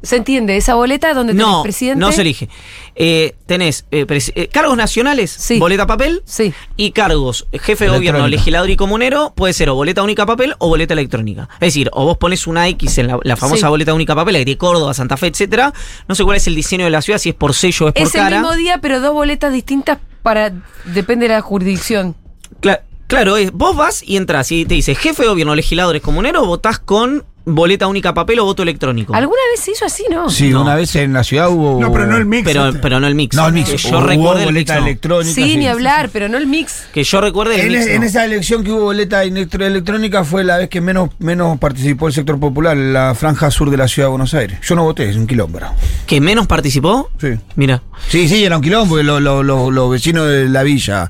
[0.03, 0.55] ¿Se entiende?
[0.55, 1.99] Esa boleta donde tenés No, presidente.
[1.99, 2.47] no se elige.
[2.95, 5.59] Eh, tenés eh, eh, cargos nacionales, Sí.
[5.59, 6.53] boleta papel, Sí.
[6.77, 10.69] y cargos jefe de gobierno, legislador y comunero, puede ser o boleta única papel o
[10.69, 11.49] boleta electrónica.
[11.55, 13.69] Es decir, o vos pones una X en la, la famosa Sí.
[13.69, 15.73] boleta única papel, la que tiene Córdoba, Santa Fe, etcétera.
[16.07, 17.93] No sé cuál es el diseño de la ciudad, si es por sello o es
[17.95, 20.53] por Es el mismo día, pero dos boletas distintas para.
[20.85, 22.15] Depende de la jurisdicción.
[22.61, 26.45] Cla- claro, es, vos vas y entras y te dice jefe de gobierno, legisladores, comunero,
[26.45, 29.15] votás con boleta única papel o voto electrónico.
[29.15, 30.29] ¿Alguna vez se hizo así, no?
[30.29, 30.63] Sí, No.
[30.63, 31.79] una vez en la ciudad hubo.
[31.79, 32.43] No, pero no el mix.
[32.43, 32.79] pero, este.
[32.81, 33.37] pero no el mix.
[33.37, 33.69] No, el mix.
[33.71, 34.85] Que yo el mix, boleta no.
[34.85, 35.33] electrónica.
[35.33, 36.83] Sí, ni hablar, pero no el mix.
[36.91, 37.87] Que yo recuerde el En, mix.
[37.87, 38.05] en no.
[38.07, 42.37] esa elección que hubo boleta electrónica fue la vez que menos, menos participó el sector
[42.37, 44.59] popular, la franja sur de la ciudad de Buenos Aires.
[44.67, 45.59] Yo no voté, es un quilombo.
[45.59, 45.73] era.
[46.05, 47.09] ¿Que menos participó?
[47.17, 47.29] Sí.
[47.55, 47.81] Mira.
[48.09, 51.09] Sí, sí, era un quilombo, porque los, los- los- los vecinos de la villa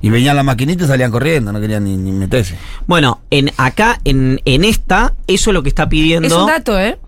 [0.00, 2.56] y venían las maquinitas salían corriendo, no querían ni, ni meterse.
[2.86, 6.26] Bueno, en acá, en, en esta, eso es lo que está pidiendo.
[6.28, 6.98] Es un dato, ¿eh?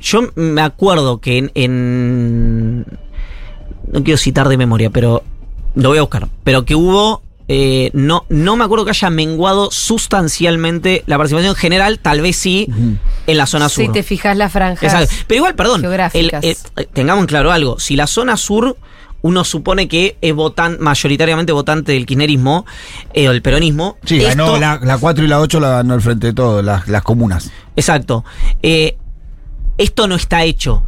[0.00, 2.80] Yo me acuerdo que en, en-
[3.90, 5.22] No quiero citar de memoria, pero
[5.74, 6.28] lo voy a buscar.
[6.44, 7.22] Pero que hubo.
[7.48, 12.36] eh, no, no me acuerdo que haya menguado sustancialmente la participación en general, tal vez
[12.36, 12.68] sí,
[13.26, 13.84] en la zona sur.
[13.86, 14.82] Si te fijas las franjas.
[14.82, 15.14] Exacto.
[15.26, 16.44] Pero igual, perdón, el- geográficas.
[16.44, 17.78] el- eh, tengamos en claro algo.
[17.78, 18.76] Si la zona sur,
[19.24, 22.66] uno supone que es votan, mayoritariamente votante del kirchnerismo
[23.14, 23.96] eh, o el peronismo.
[24.04, 26.60] Sí, esto- ganó la, la 4 y la 8 la ganó el frente de todo,
[26.60, 27.50] las, las comunas.
[27.74, 28.22] Exacto.
[28.62, 28.98] Eh,
[29.78, 30.86] esto no está hecho.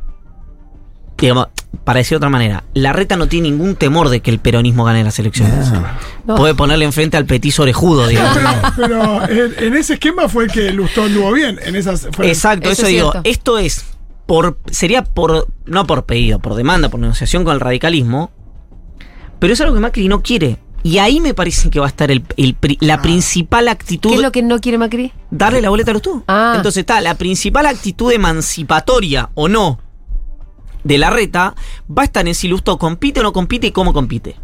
[1.16, 1.48] Digamos,
[1.82, 4.84] para decir de otra manera, la reta no tiene ningún temor de que el peronismo
[4.84, 5.72] gane las elecciones.
[6.26, 6.34] No.
[6.34, 8.36] Puede ponerle enfrente al petiso orejudo, digamos.
[8.76, 11.58] Pero, pero en, en ese esquema fue que Lustó anduvo bien.
[11.64, 13.12] En esas fue- Exacto, Eso eso, es digo.
[13.12, 13.30] cierto.
[13.30, 13.84] Esto es
[14.26, 18.30] por sería por no por pedido, por demanda, por negociación con el radicalismo,
[19.38, 20.58] pero es algo que Macri no quiere.
[20.82, 22.22] Y ahí me parece que va a estar el,
[22.80, 25.12] la principal actitud ¿Qué es lo que no quiere Macri?
[25.32, 26.22] darle la boleta a los tú.
[26.28, 26.52] Ah.
[26.56, 29.80] Entonces está la principal actitud emancipatoria o no
[30.86, 31.54] de la reta
[31.90, 34.36] va a estar en si Lustó compite o no compite y cómo compite.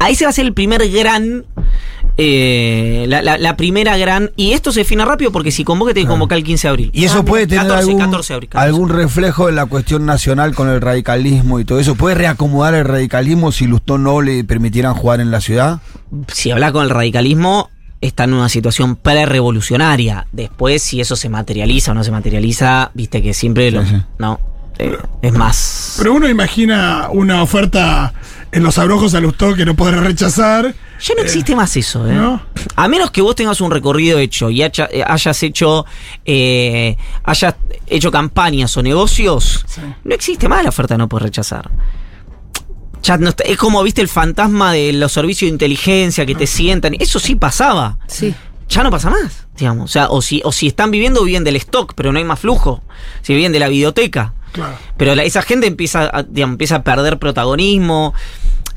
[0.00, 1.46] Ahí se va a hacer el primer gran.
[2.20, 4.32] Eh, la, la- la primera gran.
[4.36, 6.90] Y esto se define rápido porque si convoca, tiene que convocar el 15 de abril.
[6.92, 8.66] Y eso Ah, puede tener 14, algún, 14 de abril, 14.
[8.68, 11.94] algún reflejo en la cuestión nacional con el radicalismo y todo eso.
[11.94, 15.80] ¿Puede reacomodar el radicalismo si Lustó no le permitieran jugar en la ciudad?
[16.28, 20.26] si habla con el radicalismo, está en una situación pre-revolucionaria.
[20.32, 23.82] Después, si eso se materializa o no se materializa, viste que siempre lo.
[23.84, 24.02] Sí, sí.
[24.18, 24.40] No.
[24.78, 25.94] Eh, es más.
[25.98, 28.12] Pero uno imagina una oferta
[28.52, 30.74] en los abrojos a Lustó que no podrá rechazar.
[31.00, 32.14] Ya no existe más eso, ¿eh?
[32.14, 32.40] ¿no?
[32.74, 35.84] A menos que vos tengas un recorrido hecho y hacha- eh, hayas hecho
[36.24, 37.54] eh, hayas
[37.86, 39.80] hecho campañas o negocios, Sí.
[40.04, 41.70] no existe más la oferta de no poder rechazar.
[43.02, 46.46] Ya no está- es como viste el fantasma de los servicios de inteligencia que te
[46.46, 46.94] sientan.
[46.98, 47.98] Eso sí pasaba.
[48.08, 48.34] Sí.
[48.68, 49.84] Ya no pasa más, digamos.
[49.84, 52.40] O sea, o si, o si están viviendo, viven del stock, pero no hay más
[52.40, 52.82] flujo.
[53.22, 54.34] Si viven de la videoteca.
[54.52, 54.74] Claro.
[54.96, 58.14] Pero la- esa gente empieza a, digamos, empieza a perder protagonismo.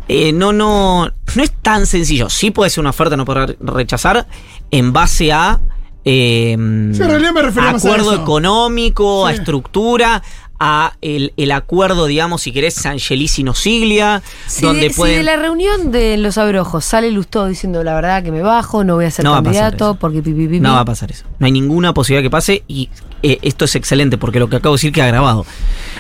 [0.08, 2.30] Eh, no, no, no es tan sencillo.
[2.30, 4.28] Sí puede ser una oferta no poder rechazar
[4.72, 5.60] en base a
[6.04, 8.22] eh, Sí, en realidad me refería más a acuerdo eso.
[8.24, 10.24] económico, a estructura,
[10.60, 15.36] a el, el acuerdo, digamos, si querés, Sangelisino Siglia, Si, donde de, si de la
[15.36, 19.12] reunión de los abrojos sale Lustó diciendo la verdad que me bajo, no voy a
[19.12, 21.26] ser No candidato porque pi, pi, pi, No va a pasar eso.
[21.40, 22.90] No hay ninguna posibilidad que pase y
[23.24, 25.46] eh, esto es excelente porque lo que acabo de decir queda grabado.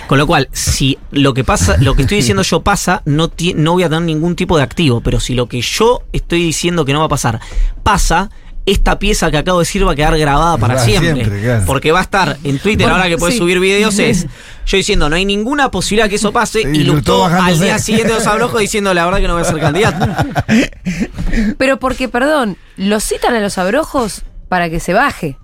[0.07, 3.53] Con lo cual, si lo que pasa, lo que estoy diciendo yo pasa, no, ti-
[3.55, 5.01] no voy a tener ningún tipo de activo.
[5.01, 7.39] Pero si lo que yo estoy diciendo que no va a pasar
[7.83, 8.29] pasa,
[8.65, 11.13] esta pieza que acabo de decir va a quedar grabada para, Para siempre.
[11.15, 11.63] siempre, claro.
[11.65, 13.39] Porque va a estar en Twitter, Bueno, ahora que puedes sí.
[13.39, 14.27] subir videos, es
[14.67, 16.61] yo diciendo, no hay ninguna posibilidad que eso pase.
[16.63, 19.41] Sí, y Lustó al día siguiente de los abrojos diciendo, la verdad que no voy
[19.43, 20.05] a ser candidato.
[21.57, 25.37] Pero porque, perdón, ¿lo citan a los abrojos para que se baje?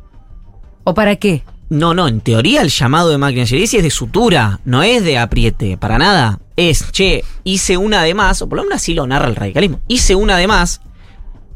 [0.84, 1.44] ¿O para qué?
[1.70, 5.18] No, no, en teoría el llamado de Macri Angelici es de sutura, no es de
[5.18, 6.40] apriete, para nada.
[6.56, 9.82] Es, che, hice una de más, o por lo menos así lo narra el radicalismo,
[9.88, 10.82] hice una de más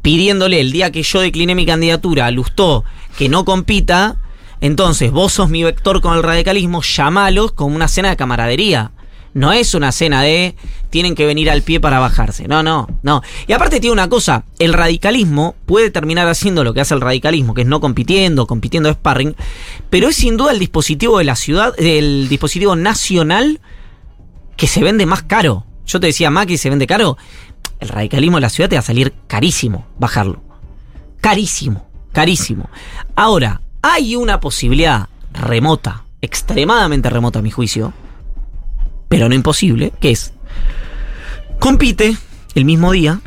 [0.02, 2.84] pidiéndole el día que yo decliné mi candidatura a Lustó
[3.16, 4.16] que no compita,
[4.60, 8.90] entonces vos sos mi vector con el radicalismo, llamalos como una cena de camaradería.
[9.34, 10.54] No es una cena de
[10.90, 12.46] tienen que venir al pie para bajarse.
[12.46, 13.22] No, no, no.
[13.46, 17.54] Y aparte tiene una cosa, el radicalismo puede terminar haciendo lo que hace el radicalismo,
[17.54, 19.34] que es no compitiendo, compitiendo de sparring,
[19.88, 23.60] pero es sin duda el dispositivo de la ciudad, el dispositivo nacional
[24.56, 25.64] que se vende más caro.
[25.86, 27.16] Yo te decía, Macri se vende caro.
[27.80, 30.42] El radicalismo de la ciudad te va a salir carísimo bajarlo.
[31.20, 32.68] Carísimo, carísimo.
[33.16, 37.92] Ahora, hay una posibilidad remota, extremadamente remota a mi juicio,
[39.12, 40.32] pero no imposible, que es,
[41.58, 42.16] compite
[42.54, 43.20] el mismo día,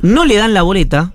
[0.00, 1.12] no le dan la boleta,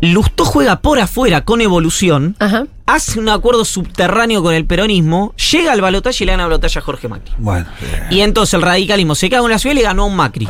[0.00, 2.66] Lustó juega por afuera con evolución, Ajá.
[2.86, 6.78] hace un acuerdo subterráneo con el peronismo, llega al balotaje y le gana el balotaje
[6.78, 7.32] a Jorge Macri.
[7.38, 7.66] Bueno,
[8.10, 10.48] Y entonces el radicalismo se caga en la ciudad y le ganó a un Macri.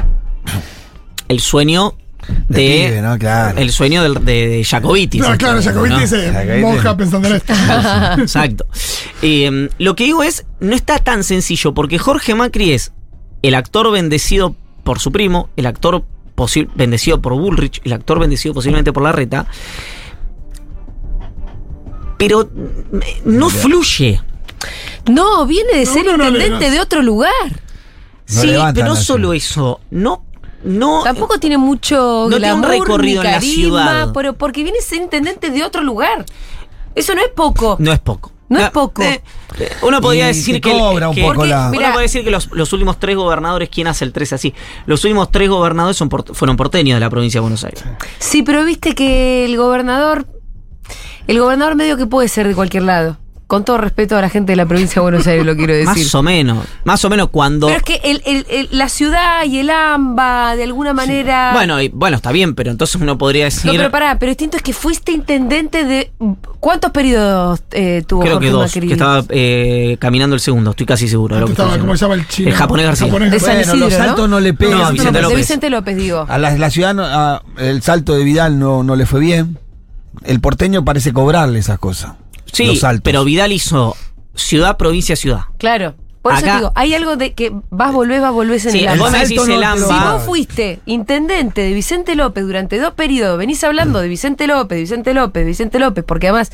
[1.29, 1.95] El sueño
[2.49, 2.87] De de.
[2.89, 3.19] pibe, ¿no?
[3.19, 3.59] Claro.
[3.59, 5.19] El sueño de, de Jacobiti.
[5.19, 6.01] No, claro, entiende, Jacobiti ¿no?
[6.01, 7.53] dice, monja pensando en esto.
[8.19, 8.67] Exacto.
[9.23, 12.93] Eh, lo que digo es, no está tan sencillo, porque Jorge Macri es
[13.43, 16.05] el actor bendecido por su primo, el actor
[16.75, 19.47] bendecido por Bullrich, el actor bendecido posiblemente por Larreta,
[22.19, 24.21] pero mm, no fluye.
[25.11, 26.73] No, viene de No, ser no, no, intendente no.
[26.73, 27.33] de otro lugar.
[28.27, 30.24] No sí, pero no la solo eso, no,
[30.65, 31.03] no.
[31.05, 34.11] Tampoco tiene mucho No tiene un glamour, ni recorrido en la ciudad.
[34.15, 36.25] Pero porque viene a ser intendente de otro lugar.
[36.95, 37.77] Eso no es poco.
[37.79, 38.33] No es poco.
[38.49, 39.03] No es Ah, poco.
[39.03, 39.23] eh,
[39.59, 40.71] eh, uno podría decir que.
[40.71, 43.17] cobra un que- poco Porque, la- mira- uno puede decir que los, los últimos tres
[43.17, 44.55] gobernadores, ¿quién hace el 13 así?
[44.87, 47.83] Los últimos tres gobernadores son port- fueron porteños de la provincia de Buenos Aires.
[48.19, 50.27] Sí, pero viste que el gobernador.
[51.27, 53.17] El gobernador medio que puede ser de cualquier lado.
[53.55, 55.87] Con todo respeto a la gente de la provincia de Buenos Aires, lo quiero decir.
[55.87, 56.67] Más o menos.
[56.85, 57.69] Más o menos cuando.
[57.69, 61.53] Pero es que el- el- el- la ciudad y el AMBA, de alguna manera.
[61.53, 63.67] Bueno, y- bueno, está bien, pero entonces uno podría decir.
[63.71, 66.13] No, pero pará, pero distinto es que fuiste intendente de.
[66.59, 68.87] ¿Cuántos periodos eh, tuvo creo Jorge que dos, Macri?
[68.89, 71.35] que estaba eh, caminando el segundo, estoy casi seguro.
[71.37, 72.49] de lo que Estaba, ¿Cómo se llama el chino?
[72.49, 73.07] El japonés García.
[73.07, 74.37] De San Bueno, los Isidro, saltos ¿no?
[74.37, 74.79] no le pegan.
[74.79, 75.37] No, Vicente de López.
[75.39, 76.27] Vicente López, digo.
[76.29, 79.59] A la, la ciudad, a- el salto de Vidal no, no le fue bien.
[80.25, 82.15] El porteño parece cobrarle esas cosas.
[82.57, 83.03] Sí, los saltos.
[83.05, 83.97] pero Vidal hizo
[84.35, 85.43] ciudad, provincia, ciudad.
[85.59, 85.95] Claro.
[86.23, 88.79] Por eso Acá- te digo, hay algo de que vas, volvés, vas, volvés en Sí,
[88.87, 89.29] el vos me AMBA.
[89.29, 94.09] decís el Si vos fuiste intendente de Vicente López durante dos periodos, venís hablando de
[94.09, 96.51] Vicente López, Vicente López, Vicente López, porque además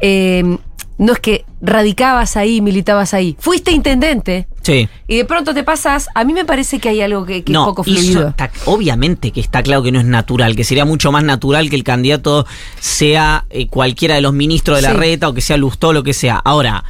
[0.00, 0.56] eh,
[0.96, 4.88] no es que radicabas ahí, militabas ahí, fuiste intendente Sí.
[5.06, 7.58] y de pronto te pasás, a mí me parece que hay algo que, que es
[7.58, 8.28] poco fluido.
[8.30, 11.76] está- obviamente que está claro que no es natural, que sería mucho más natural que
[11.76, 12.46] el candidato
[12.80, 14.96] sea eh, cualquiera de los ministros de la Sí.
[14.96, 16.36] reta o que sea Lustó, lo que sea.
[16.42, 16.82] Ahora,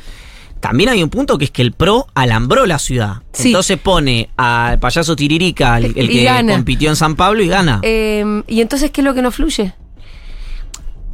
[0.61, 3.22] también hay un punto que es que el PRO alambró la ciudad.
[3.33, 3.49] Sí.
[3.49, 6.53] Entonces pone al payaso Tiririca, el, que gana.
[6.55, 7.81] compitió en San Pablo, y gana.
[7.83, 9.75] Eh, y entonces, ¿qué es lo que no fluye?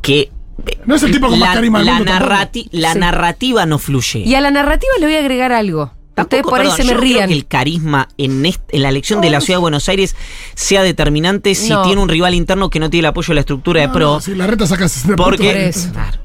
[0.02, 0.30] que
[0.86, 2.34] No es el tipo con más la, carisma del la mundo tampoco.
[2.34, 2.98] narrati- la Sí.
[2.98, 4.20] narrativa no fluye.
[4.20, 5.92] Y a la narrativa le voy a agregar algo.
[6.22, 7.28] Ustedes por ahí perdón, se me yo creo rían.
[7.28, 8.42] que el carisma en,
[8.72, 10.16] la elección de la ciudad de Buenos Aires
[10.54, 11.82] sea determinante si No.
[11.82, 14.12] tiene un rival interno que no tiene el apoyo de la estructura de No, PRO.
[14.14, 15.72] no, si la reta saca 60 Por porque.
[15.92, 16.18] Claro,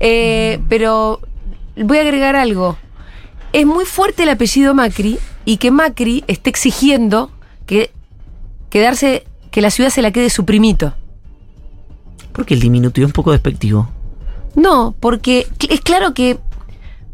[0.00, 1.20] Eh, pero
[1.76, 2.76] voy a agregar algo.
[3.52, 7.30] Es muy fuerte el apellido Macri y que Macri esté exigiendo
[7.66, 7.90] que
[8.70, 10.94] quedarse, que la ciudad se la quede su primito.
[12.32, 13.88] porque el diminutivo es un poco despectivo.
[14.56, 16.38] No, porque es claro que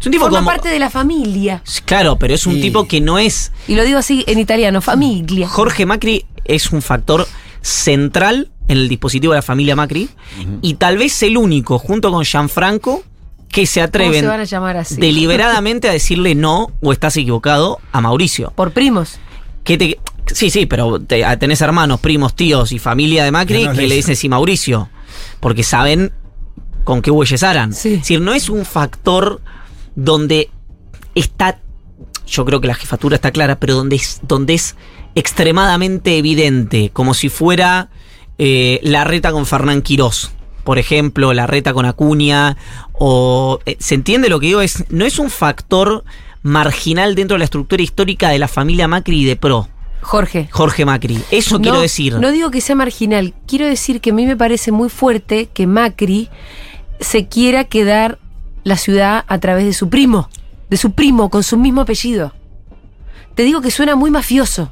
[0.01, 0.51] Es un tipo forma como.
[0.51, 1.63] parte de la familia.
[1.85, 2.63] Claro, pero es un Sí.
[2.63, 3.53] tipo que no es.
[3.69, 5.47] Y lo digo así en italiano, familia.
[5.49, 7.27] Jorge Macri es un factor
[7.61, 10.09] central en el dispositivo de la familia Macri
[10.63, 13.03] y tal vez el único, junto con Gianfranco,
[13.49, 14.95] que se ¿Cómo atreven se van a llamar así?
[14.97, 18.53] deliberadamente a decirle no o estás equivocado a Mauricio.
[18.55, 19.19] Por primos.
[19.65, 19.99] que te,
[20.33, 23.87] sí, sí, pero te- tenés hermanos, primos, tíos y familia de Macri Que no que
[23.89, 24.89] le dicen sí, Mauricio,
[25.41, 26.13] porque saben
[26.85, 27.75] con qué bueyes aran.
[27.75, 27.95] Sí.
[27.95, 29.41] Es decir, no es un factor
[29.95, 30.51] donde
[31.15, 31.59] está,
[32.27, 34.77] yo creo que la jefatura está clara, pero donde es, donde es
[35.15, 37.91] extremadamente evidente, como si fuera
[38.39, 40.33] eh, la reta con Fernán Quirós.
[40.65, 42.57] Por ejemplo, la reta con Acuña,
[42.93, 43.61] o.
[43.67, 44.61] eh, ¿Se entiende lo que digo?
[44.61, 46.05] Es, no es un factor
[46.43, 49.69] marginal dentro de la estructura histórica de la familia Macri y de Pro.
[50.03, 50.49] Jorge.
[50.51, 51.19] Jorge Macri.
[51.31, 52.15] Eso no, quiero decir.
[52.15, 55.67] No digo que sea marginal, quiero decir que a mí me parece muy fuerte que
[55.67, 56.29] Macri
[57.01, 58.19] se quiera quedar
[58.65, 60.29] la ciudad a través de su primo,
[60.69, 62.33] de su primo con su mismo apellido.
[63.35, 64.71] Te digo que suena muy mafioso.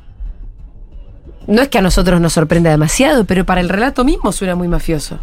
[1.46, 4.68] No es que a nosotros nos sorprenda demasiado, pero para el relato mismo suena muy
[4.68, 5.18] mafioso.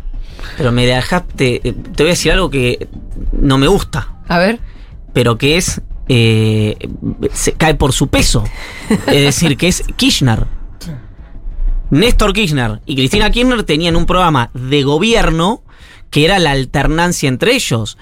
[0.58, 1.62] Pero me dejaste.
[1.68, 2.88] eh, Te voy a decir algo que
[3.32, 4.60] no me gusta, A ver.
[5.14, 5.82] pero que es.
[6.08, 6.78] eh,
[7.32, 8.44] se cae por su peso.
[8.90, 10.46] Es decir, que es Kirchner.
[11.92, 15.62] Néstor Kirchner y Cristina Kirchner tenían un programa de gobierno
[16.10, 17.98] que era la alternancia entre ellos.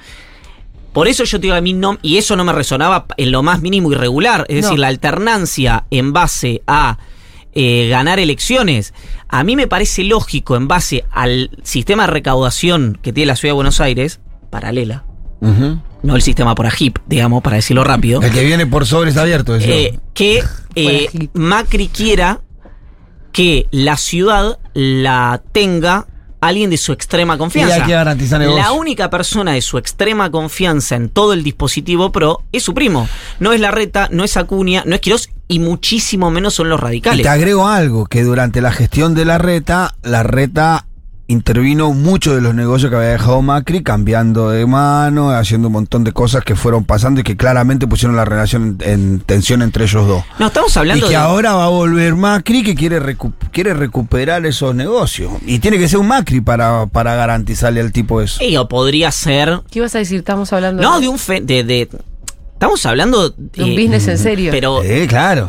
[0.94, 3.42] Por eso yo te digo a mí no, y eso no me resonaba en lo
[3.44, 4.62] más mínimo irregular, es No.
[4.68, 6.98] decir, la alternancia en base a
[7.56, 8.94] eh, ganar elecciones.
[9.28, 13.52] A mí me parece lógico en base al sistema de recaudación que tiene la ciudad
[13.52, 14.20] de Buenos Aires,
[14.50, 15.04] paralela,
[16.04, 18.22] no el sistema por AGIP, digamos, para decirlo rápido.
[18.22, 19.60] El que viene por sobres abiertos.
[19.60, 19.76] decía.
[19.76, 20.44] Eh, que
[20.76, 21.30] eh.
[21.34, 22.42] Macri quiera
[23.32, 26.08] que la ciudad la tenga
[26.48, 27.78] alguien de su extrema confianza.
[27.78, 28.62] Y hay que garantizar negocio.
[28.62, 33.08] La única persona de su extrema confianza en todo el dispositivo pro es su primo.
[33.40, 36.84] No es Larreta, no es Acuña, no es Quirós y muchísimo menos son los Y
[36.84, 37.24] radicales.
[37.24, 40.86] te agrego algo, que durante la gestión de la reta, la reta
[41.28, 46.04] intervino mucho de los negocios que había dejado Macri, cambiando de mano, haciendo un montón
[46.04, 49.86] de cosas que fueron pasando y que claramente pusieron la relación en, en tensión entre
[49.86, 50.24] ellos dos.
[50.40, 51.16] No, estamos Y hablando que de...
[51.18, 55.32] ahora va a volver Macri que quiere, recu- quiere recuperar esos negocios.
[55.46, 58.40] Y tiene que ser un Macri para, para garantizarle al tipo eso.
[58.42, 59.62] Eh, o podría ser...
[59.72, 60.20] ¿Qué ibas a decir?
[60.20, 61.18] Estamos hablando No, de un...
[61.18, 61.90] fe- de, de-
[62.64, 63.30] estamos hablando...
[63.30, 64.52] de un eh, business en serio.
[64.52, 65.48] Pero Eh, claro.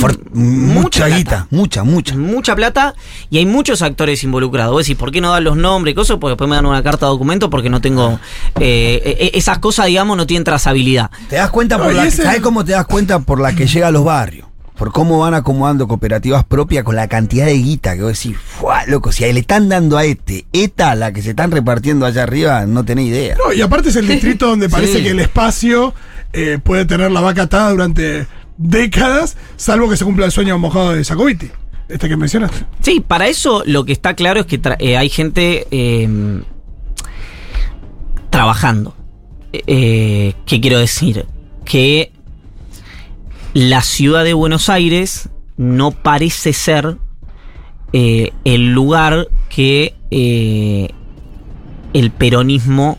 [0.00, 1.16] For- mucha mucha plata.
[1.16, 2.16] guita, mucha, mucha.
[2.16, 2.94] mucha plata
[3.30, 4.72] y hay muchos actores involucrados.
[4.72, 6.18] Vos decís, ¿por qué no dan los nombres y cosas?
[6.20, 8.18] Porque después me dan una carta de documento porque no tengo.
[8.60, 11.10] eh, eh, esas cosas, digamos, no tienen trazabilidad.
[11.30, 13.66] Te das cuenta por No, la ese- ¿sabes cómo te das cuenta por la que
[13.66, 14.46] llega a los barrios?
[14.76, 18.84] Por cómo van acomodando cooperativas propias con la cantidad de guita que vos decís, ¡fua,
[18.86, 19.10] loco!
[19.10, 22.66] Si ahí le están dando a este, esta, la que se están repartiendo allá arriba,
[22.66, 23.36] no tenés idea.
[23.36, 25.04] No, y aparte es el distrito donde parece Sí.
[25.04, 25.94] que el espacio
[26.36, 28.26] eh, puede tener la vaca atada durante
[28.58, 31.50] décadas, salvo que se cumpla el sueño mojado de Sacoviti,
[31.88, 32.66] este que mencionaste.
[32.80, 36.42] Sí, para eso lo que está claro es que eh, hay gente eh,
[38.30, 38.94] trabajando.
[39.52, 41.26] Eh, ¿Qué quiero decir?
[41.64, 42.12] Que
[43.54, 46.98] la ciudad de Buenos Aires no parece ser
[47.92, 49.94] el lugar que
[51.94, 52.98] el peronismo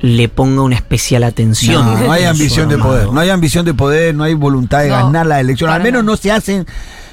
[0.00, 1.84] le ponga una especial atención.
[1.84, 4.88] No, no hay ambición de poder, no hay ambición de poder, no hay voluntad de
[4.88, 5.70] No, ganar la elección.
[5.70, 6.66] Al menos no se hacen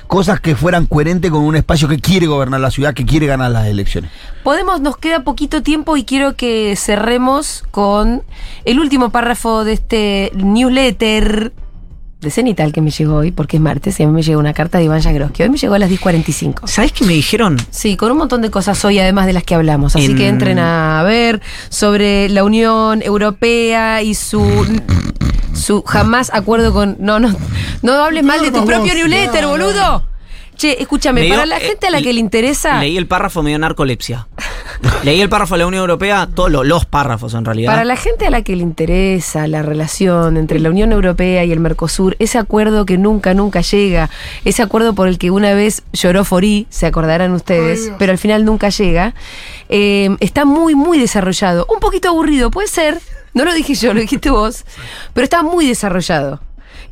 [0.08, 3.52] cosas que fueran coherentes con un espacio que quiere gobernar la ciudad, que quiere ganar
[3.52, 4.12] las elecciones.
[4.44, 8.22] Podemos, nos queda poquito tiempo y quiero que cerremos con
[8.66, 11.54] el último párrafo de este newsletter
[12.24, 14.54] de Cenital que me llegó hoy, porque es martes, y a mí me llegó una
[14.54, 15.44] carta de Iván Jagroski.
[15.44, 16.68] Hoy me llegó a las 10.45.
[16.68, 17.58] ¿Sabes qué me dijeron?
[17.70, 19.96] Sí, con un montón de cosas hoy, además de las que hablamos.
[19.96, 24.44] Así En- que entren a ver sobre la Unión Europea y su
[25.54, 26.98] su jamás acuerdo con.
[27.00, 27.34] No, no,
[27.84, 30.04] no hables mal de tu propio newsletter, boludo.
[30.56, 32.80] Che, escúchame, Me dio- para la eh, gente a la que le interesa.
[32.80, 34.28] Leí el párrafo, me dio narcolepsia.
[35.04, 37.72] Leí el párrafo de la Unión Europea, todos lo- los párrafos en realidad.
[37.72, 41.52] Para la gente a la que le interesa la relación entre la Unión Europea y
[41.52, 44.10] el Mercosur, ese acuerdo que nunca, nunca llega,
[44.46, 48.46] ese acuerdo por el que una vez lloró Forí, se acordarán ustedes, pero al final
[48.46, 49.14] nunca llega,
[49.70, 51.66] eh, está muy, muy desarrollado.
[51.74, 53.00] Un poquito aburrido, puede ser,
[53.34, 54.66] no lo dije yo, lo dijiste vos,
[55.14, 56.40] pero está muy desarrollado.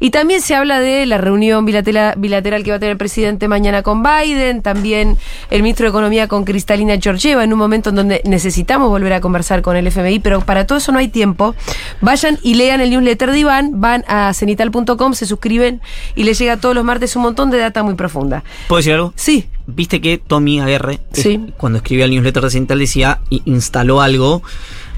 [0.01, 3.47] Y también se habla de la reunión bilateral, bilateral que va a tener el presidente
[3.47, 5.15] mañana con Biden, también
[5.51, 9.21] el ministro de Economía con Cristalina Georgieva, en un momento en donde necesitamos volver a
[9.21, 11.53] conversar con el FMI, pero para todo eso no hay tiempo.
[12.01, 15.81] Vayan y lean el newsletter de Iván, van a cenital.com, se suscriben
[16.15, 18.43] y les llega todos los martes un montón de data muy profunda.
[18.67, 19.13] ¿Puedo decir algo?
[19.15, 21.33] Sí, Viste que Tommy Aguerre, Sí.
[21.33, 24.41] eh, cuando escribía el newsletter reciental, decía, i- instaló algo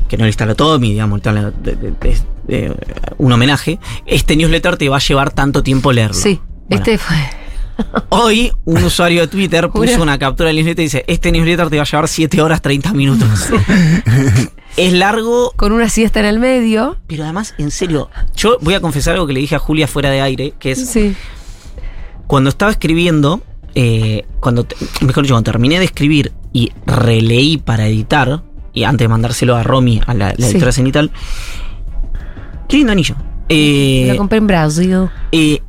[0.08, 1.54] que no le instaló Tommy, digamos, tal-
[2.48, 2.76] de-
[3.18, 3.80] un homenaje.
[4.06, 6.16] Este newsletter te va a llevar tanto tiempo leerlo.
[6.16, 6.39] sí.
[6.70, 7.16] Bueno, Este fue.
[8.10, 11.78] Hoy un usuario de Twitter puso Una- captura del newsletter y dice, este newsletter te
[11.78, 13.28] va a llevar 7 horas 30 minutos.
[14.78, 16.98] es largo, Con una siesta en el medio.
[17.08, 20.10] pero además, en serio, yo voy a confesar algo que le dije a Julia fuera
[20.10, 21.16] de aire, que es, Sí.
[22.28, 23.41] cuando estaba escribiendo,
[23.76, 24.66] eh, cuando,
[25.02, 29.64] mejor dicho, cuando terminé de escribir y releí para editar, y antes de mandárselo a
[29.64, 30.54] Romy, a la, la Sí.
[30.54, 31.12] editora cenital,
[32.74, 33.15] qué lindo anillo.
[33.49, 35.09] Eh, Lo compré en Brasil.
[35.32, 35.61] eh,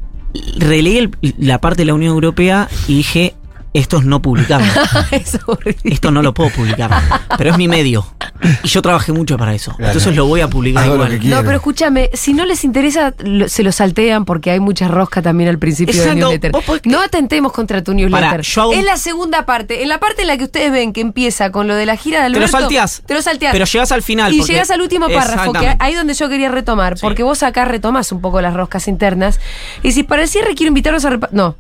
[0.59, 3.35] releí el- la parte de la Unión Europea y dije,
[3.75, 4.21] esto es no
[5.47, 5.93] horrible.
[5.93, 6.91] Esto no lo puedo publicar.
[7.37, 8.07] Pero es mi medio.
[8.63, 9.73] Y yo trabajé mucho para eso.
[9.77, 9.93] Claro.
[9.93, 11.31] Entonces lo voy a publicar Hago lo igual.
[11.31, 15.23] No, pero escúchame, si no les interesa, lo- se lo saltean porque hay mucha rosca
[15.23, 16.53] también al principio del Exacto, newsletter.
[16.53, 18.31] vos podés- No atentemos contra tu newsletter.
[18.31, 19.83] Pará, yo hago un- Es la segunda parte.
[19.83, 22.19] En la parte en la que ustedes ven que empieza con lo de la gira
[22.19, 22.59] de Te lo Alberto.
[22.61, 23.03] salteás.
[23.07, 23.53] Te lo salteás.
[23.53, 24.33] Pero llegás al final.
[24.33, 27.03] Y porque- llegas al último párrafo, que ahí donde yo quería retomar, Sí.
[27.03, 29.41] porque vos acá retomás un poco las roscas internas.
[29.83, 31.19] Y si para el cierre quiero invitarlos a...
[31.33, 31.57] No,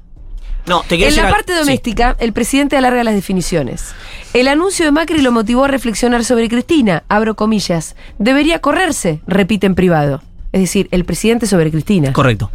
[0.67, 1.59] No, te quiero en decir la parte sí.
[1.59, 3.95] doméstica, el presidente alarga las definiciones.
[4.33, 7.97] El anuncio de Macri lo motivó a reflexionar sobre Cristina, abro comillas.
[8.19, 10.23] Debería correrse, repite en privado.
[10.53, 12.12] Es decir, el presidente sobre Cristina.
[12.12, 12.51] Correcto.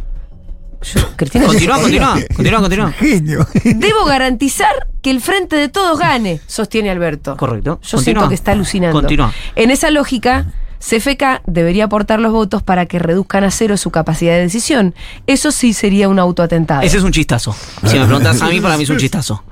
[0.82, 2.92] Yo- Cristina Continúa, continúa, continúa, continúa.
[2.92, 3.46] Genio.
[3.64, 7.36] Debo garantizar que el frente de todos gane, sostiene Alberto.
[7.36, 7.78] Correcto.
[7.82, 8.02] Yo Continúa.
[8.02, 8.98] siento que está alucinando.
[8.98, 9.32] Continúa.
[9.56, 10.46] En esa lógica,
[10.80, 14.94] CFK debería aportar los votos para que reduzcan a cero su capacidad de decisión.
[15.26, 16.82] Eso sí sería un autoatentado.
[16.82, 17.54] Ese es un chistazo.
[17.84, 19.44] Si me preguntas a mí, para mí es un chistazo.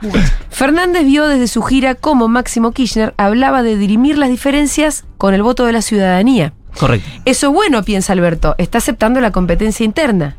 [0.49, 5.43] Fernández vio desde su gira cómo Máximo Kirchner hablaba de dirimir las diferencias con el
[5.43, 6.55] voto de la ciudadanía.
[6.79, 7.09] Correcto.
[7.27, 10.37] Eso es bueno, piensa Alberto, está aceptando la competencia interna.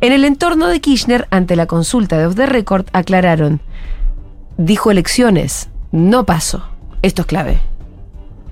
[0.00, 3.60] En el entorno de Kirchner, ante la consulta de Off the Record, aclararon,
[4.58, 6.68] dijo elecciones, no paso.
[7.02, 7.60] Esto es clave.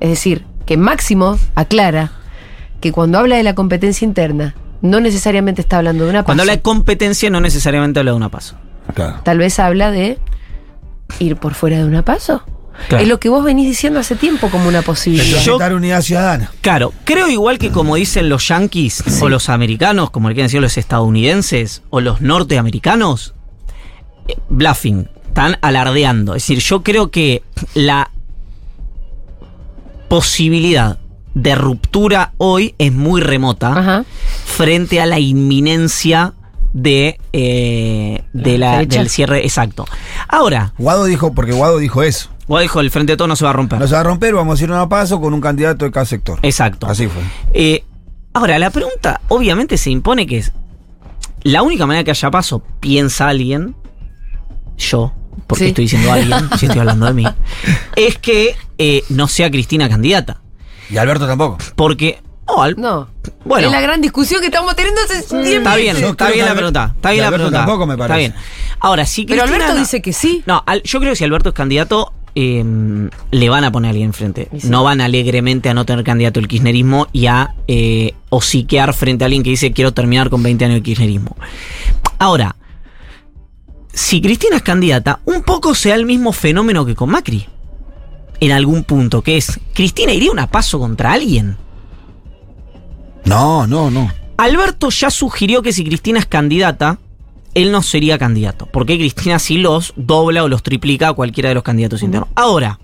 [0.01, 2.13] Es decir, que Máximo aclara
[2.81, 6.27] que cuando habla de la competencia interna, no necesariamente está hablando de una paso.
[6.27, 8.57] Cuando habla de competencia, no necesariamente habla de una paso.
[8.95, 9.21] Claro.
[9.25, 10.19] Tal vez habla de
[11.19, 12.43] ir por fuera de una paso.
[12.89, 13.03] Claro.
[13.03, 15.41] Es lo que vos venís diciendo hace tiempo como una posibilidad.
[15.41, 16.53] Yo- unidad ciudadana.
[16.61, 20.61] Claro, creo igual que como dicen los yanquis o los americanos, como le quieren decir
[20.61, 23.35] los estadounidenses o los norteamericanos,
[24.29, 26.35] eh, bluffing, están alardeando.
[26.35, 27.43] Es decir, yo creo que
[27.75, 28.11] la
[30.09, 30.99] posibilidad
[31.35, 34.05] de ruptura hoy es muy remota Ajá.
[34.45, 36.33] frente a la inminencia
[36.73, 38.99] de, eh, de la, fecha.
[38.99, 39.87] del cierre exacto.
[40.29, 42.31] Ahora, Guado dijo, porque Guado dijo eso.
[42.47, 43.79] Guado dijo, el frente de todo no se va a romper.
[43.79, 45.91] No se va a romper, vamos a ir a una paso con un candidato de
[45.91, 46.39] cada sector.
[46.43, 46.87] Exacto.
[46.87, 47.23] Así fue.
[47.53, 47.85] Eh,
[48.33, 50.53] ahora, la pregunta obviamente se impone que es,
[51.43, 53.75] la única manera que haya paso, piensa alguien,
[54.77, 55.13] yo,
[55.47, 55.69] porque Sí.
[55.71, 57.25] estoy diciendo alguien, si estoy hablando de mí,
[57.97, 60.41] es que eh, no sea Cristina candidata.
[60.91, 61.59] Y Alberto tampoco.
[61.75, 63.09] Porque, no, al- No.
[63.45, 63.67] Bueno.
[63.69, 66.93] Es la gran discusión que estamos teniendo hace 10 está bien, está bien la pregunta,
[66.95, 67.59] está bien la Alberto pregunta.
[67.67, 68.29] tampoco me Está parece.
[68.31, 68.41] bien.
[68.81, 70.43] Ahora, si Pero Cristina Alberto no- dice que sí.
[70.47, 72.63] No, al- yo creo que si Alberto es candidato, eh,
[73.31, 74.49] le van a poner a alguien enfrente.
[74.61, 74.69] Sí.
[74.69, 79.27] No van alegremente a no tener candidato el kirchnerismo y a eh, hociquear frente a
[79.27, 81.37] alguien que dice quiero terminar con 20 años de kirchnerismo.
[82.19, 82.56] Ahora,
[83.97, 87.47] si Cristina es candidata, un poco sea el mismo fenómeno que con Macri.
[88.41, 91.57] En algún punto, que es, ¿Cristina iría una paso contra alguien?
[93.25, 94.13] No, no, no.
[94.37, 96.99] Alberto ya sugirió que si Cristina es candidata,
[97.55, 98.67] él no sería candidato.
[98.67, 102.29] Porque Cristina sí los dobla o los triplica a cualquiera de los candidatos internos.
[102.35, 102.79] Ahora,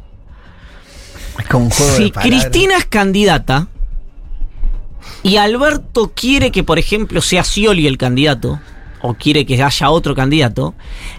[1.39, 2.11] Es como un juego si de.
[2.13, 3.69] Cristina es candidata
[5.23, 8.61] y Alberto quiere que, por ejemplo, sea Scioli el candidato,
[9.03, 10.75] o quiere que haya otro candidato,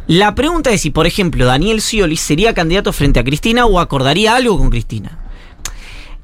[0.07, 4.35] la pregunta es si, por ejemplo, Daniel Scioli sería candidato frente a Cristina o acordaría
[4.35, 5.19] algo con Cristina.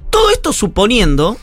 [0.10, 1.38] Todo esto suponiendo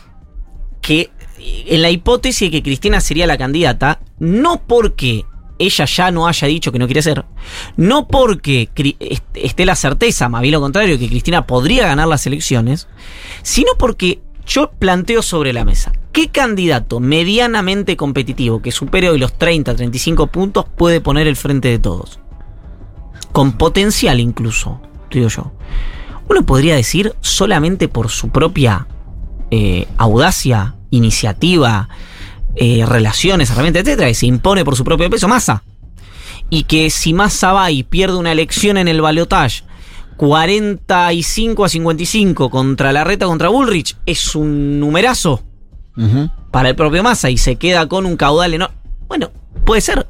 [0.80, 5.24] que eh, en la hipótesis de que Cristina sería la candidata, no porque
[5.58, 7.24] ella ya no haya dicho que no quiere ser,
[7.76, 8.68] no porque
[9.34, 12.88] esté la certeza, más bien lo contrario, que Cristina podría ganar las elecciones,
[13.42, 19.36] sino porque yo planteo sobre la mesa, ¿qué candidato medianamente competitivo que supere hoy los
[19.36, 22.20] 30, 35 puntos puede poner el frente de todos?
[23.32, 25.52] Con potencial incluso, digo yo.
[26.26, 28.86] Uno podría decir solamente por su propia
[29.50, 31.90] eh, audacia, iniciativa,
[32.54, 35.64] eh, relaciones, herramientas, etcétera, y se impone por su propio peso, Massa.
[36.48, 39.64] Y que si Massa va y pierde una elección en el balotage
[40.16, 45.42] 45 a 55 contra la reta contra Bullrich, es un numerazo
[46.50, 48.76] Para el propio Massa y se queda con un caudal enorme.
[49.08, 49.30] Bueno,
[49.64, 50.06] puede ser.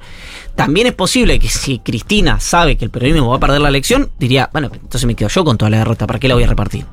[0.55, 4.11] También es posible que si Cristina sabe que el peronismo va a perder la elección,
[4.19, 6.49] diría, bueno, entonces me quedo yo con toda la derrota, ¿para qué la voy a
[6.49, 6.87] repartir?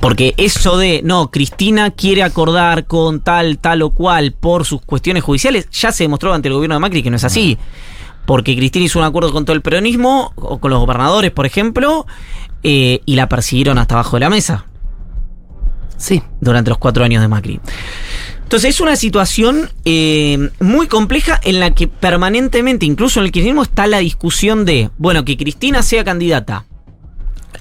[0.00, 5.22] Porque eso de, no, Cristina quiere acordar con tal, tal o cual por sus cuestiones
[5.22, 7.58] judiciales, ya se demostró ante el gobierno de Macri que no es así.
[8.24, 12.06] Porque Cristina hizo un acuerdo con todo el peronismo, o con los gobernadores, por ejemplo,
[12.62, 14.66] eh, y la persiguieron hasta abajo de la mesa
[15.96, 16.22] Sí.
[16.40, 17.60] durante los cuatro años de Macri.
[18.42, 23.62] Entonces es una situación eh, muy compleja en la que permanentemente, incluso en el kirchnerismo,
[23.64, 26.64] está la discusión de, bueno, que Cristina sea candidata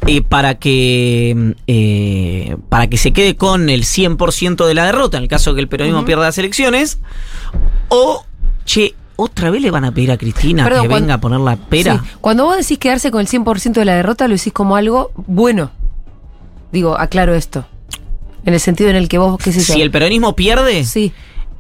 [0.05, 5.23] eh, para que eh, para que se quede con el 100% de la derrota, en
[5.23, 6.99] el caso de que el peronismo pierda las elecciones,
[7.89, 8.23] o,
[8.65, 11.39] che, otra vez le van a pedir a Cristina Perdón, que cuando- venga a poner
[11.39, 11.93] la pera.
[12.03, 12.09] Sí.
[12.21, 15.71] Cuando vos decís quedarse con el 100% de la derrota, lo decís como algo bueno.
[16.71, 17.65] Digo, aclaro esto.
[18.45, 19.73] En el sentido en el que vos, qué sé yo.
[19.73, 21.11] Si el peronismo pierde, Sí.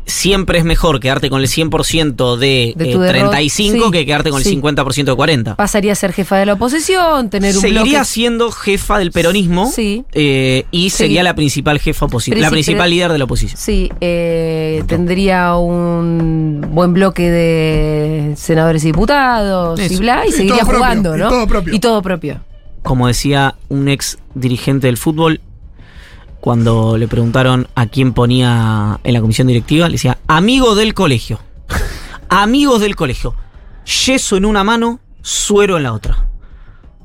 [0.07, 4.05] siempre es mejor quedarte con el 100% de, De eh, tu derrota, 35 sí, que
[4.05, 4.49] quedarte con sí.
[4.49, 5.55] el 50% de 40.
[5.55, 8.05] Pasaría a ser jefa de la oposición, tener un Seguiría bloque.
[8.05, 10.05] siendo jefa del peronismo Sí.
[10.13, 10.97] eh, y Sí.
[10.97, 13.59] sería la principal jefa oposición, la Princip- principal líder de la oposición.
[13.59, 20.59] Sí, eh, tendría un buen bloque de senadores y diputados y bla, y, Y seguiría
[20.59, 21.29] propio, jugando, y ¿no?
[21.29, 21.73] todo propio.
[21.73, 22.41] Y todo propio.
[22.83, 25.41] Como decía un ex dirigente del fútbol,
[26.45, 31.39] cuando le preguntaron a quién ponía en la comisión directiva, le decía, amigo del colegio.
[32.29, 33.33] Amigos del colegio.
[34.05, 36.27] Yeso en una mano, suero en la otra.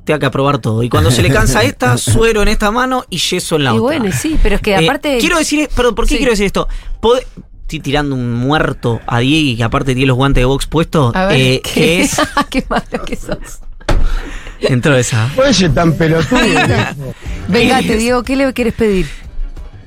[0.05, 0.83] Tenga que aprobar todo.
[0.83, 3.79] Y cuando se le cansa esta, suero en esta mano y yeso en la y
[3.79, 3.99] otra.
[3.99, 5.17] bueno, sí, pero es que Eh, aparte.
[5.19, 6.17] quiero decir, perdón, ¿por qué Sí.
[6.19, 6.69] quiero decir esto?
[7.01, 7.23] Pod-
[7.63, 11.17] Estoy tirando un muerto a Diego y que aparte tiene los guantes de box puestos.
[11.17, 11.71] A ver, eh, ¿qué?
[11.73, 12.21] que es.
[12.51, 13.61] qué malo que sos.
[14.61, 15.31] Entró esa.
[15.35, 16.39] Puede ser tan pelotudo.
[17.49, 19.07] Vengate, Diego, ¿qué le quieres pedir?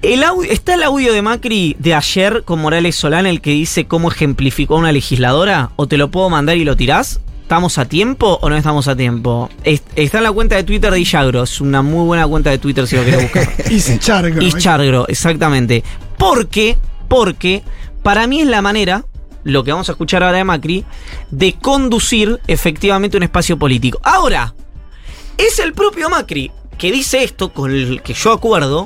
[0.04, 3.86] El au- está el audio de Macri de ayer con Morales Solán, el que dice
[3.86, 5.72] cómo ejemplificó a una legisladora.
[5.78, 7.22] ¿O te lo puedo mandar y lo tirás?
[7.44, 9.50] ¿Estamos a tiempo o no estamos a tiempo?
[9.64, 11.44] Es- está en la cuenta de Twitter de Illagro.
[11.44, 13.48] Es una muy buena cuenta de Twitter si lo quieres buscar.
[13.72, 14.42] Y Chargo.
[14.42, 15.84] Ischargro, exactamente.
[16.18, 16.78] Porque,
[17.08, 17.64] porque
[18.02, 19.06] para mí es la manera,
[19.46, 20.84] lo que vamos a escuchar ahora de Macri,
[21.32, 24.00] de conducir efectivamente un espacio político.
[24.04, 24.54] Ahora,
[25.38, 28.86] es el propio Macri que dice esto, con el que yo acuerdo,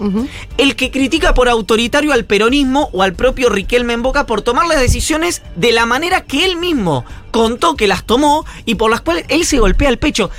[0.57, 4.67] el que critica por autoritario al peronismo o al propio Riquelme en Boca por tomar
[4.67, 9.01] las decisiones de la manera que él mismo contó que las tomó y por las
[9.01, 10.29] cuales él se golpea el pecho.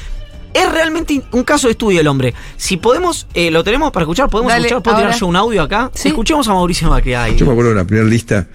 [0.55, 2.35] Es realmente un caso de estudio el hombre.
[2.57, 5.09] Si podemos, eh, lo tenemos para escuchar, podemos Dale, escuchar, ¿puedo ahora.
[5.09, 5.91] tirar yo un audio acá?
[5.95, 6.09] Sí.
[6.09, 7.15] Escuchemos a Mauricio Macri.
[7.15, 8.49] Ay, Yo me acuerdo de la primera lista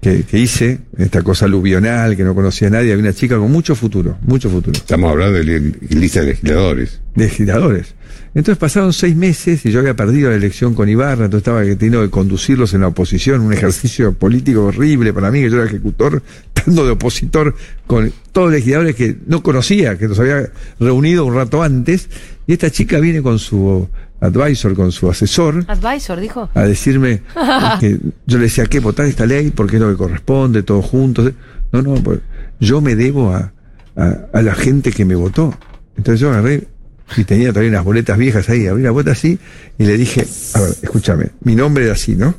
[0.00, 3.52] que, que hice, esta cosa aluvional, que no conocía a nadie, había una chica con
[3.52, 7.00] mucho futuro, mucho futuro, Estamos hablando de li- lista de legisladores.
[7.14, 7.94] de legisladores.
[8.34, 12.00] Entonces pasaron seis meses y yo había perdido la elección con Ibarra, entonces estaba teniendo
[12.00, 16.22] que conducirlos en la oposición, un ejercicio político horrible para mí, que yo era ejecutor,
[16.54, 17.54] estando de opositor
[17.86, 22.08] con todos los legisladores que no conocía, que los había reunido un rato antes,
[22.46, 23.86] y esta chica viene con su
[24.20, 26.48] advisor, con su asesor, Advisor, dijo.
[26.54, 27.22] a decirme
[27.80, 31.32] que yo le decía que votar esta ley porque es lo que corresponde, todos juntos.
[31.70, 32.20] No, no, pues,
[32.60, 33.52] yo me debo a,
[33.96, 35.54] a, a la gente que me votó.
[35.96, 36.68] Entonces yo agarré
[37.16, 39.38] y tenía todavía unas boletas viejas ahí, abrí la boleta así
[39.78, 42.34] y le dije, a ver, escúchame, mi nombre era así, ¿no?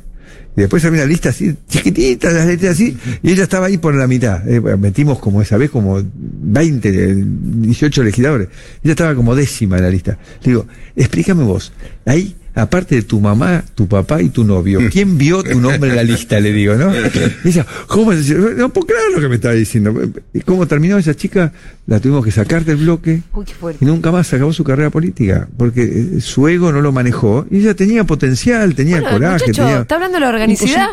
[0.56, 3.92] Y después había una lista así, chiquitita, las letras así, y ella estaba ahí por
[3.94, 4.48] la mitad.
[4.48, 8.48] Eh, metimos como esa vez como 20, eh, 18 legisladores.
[8.84, 10.16] Ella estaba como décima en la lista.
[10.42, 11.72] Le digo, explícame vos,
[12.06, 15.96] ahí, aparte de tu mamá, tu papá y tu novio, ¿quién vio tu nombre en
[15.96, 16.38] la lista?
[16.40, 16.92] Le digo, ¿no?
[17.44, 18.12] Y ella, ¿cómo?
[18.12, 19.92] No puedo creer lo que me estaba diciendo.
[20.32, 21.52] ¿Y cómo terminó esa chica?
[21.86, 23.22] La tuvimos que sacar del bloque.
[23.32, 23.84] Uy, qué fuerte.
[23.84, 27.46] Y nunca más acabó su carrera política, porque eh, su ego no lo manejó.
[27.50, 29.80] Y ella tenía potencial, tenía Bueno, coraje, muchacho, tenía...
[29.82, 30.88] ¿está hablando de la organicidad?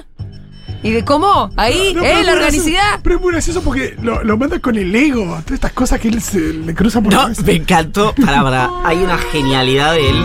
[0.84, 1.52] ¿Y de cómo?
[1.58, 2.20] Ahí, No, pero ¿eh?
[2.22, 3.00] es La organicidad.
[3.04, 5.26] Pero es muy gracioso porque lo, lo manda con el ego.
[5.26, 7.44] Todas estas cosas que él se le cruzan por la No, cabeza.
[7.44, 8.16] me encantó.
[8.16, 8.70] Pará, pará.
[8.84, 10.16] Hay una genialidad de él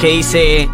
[0.00, 0.68] que dice: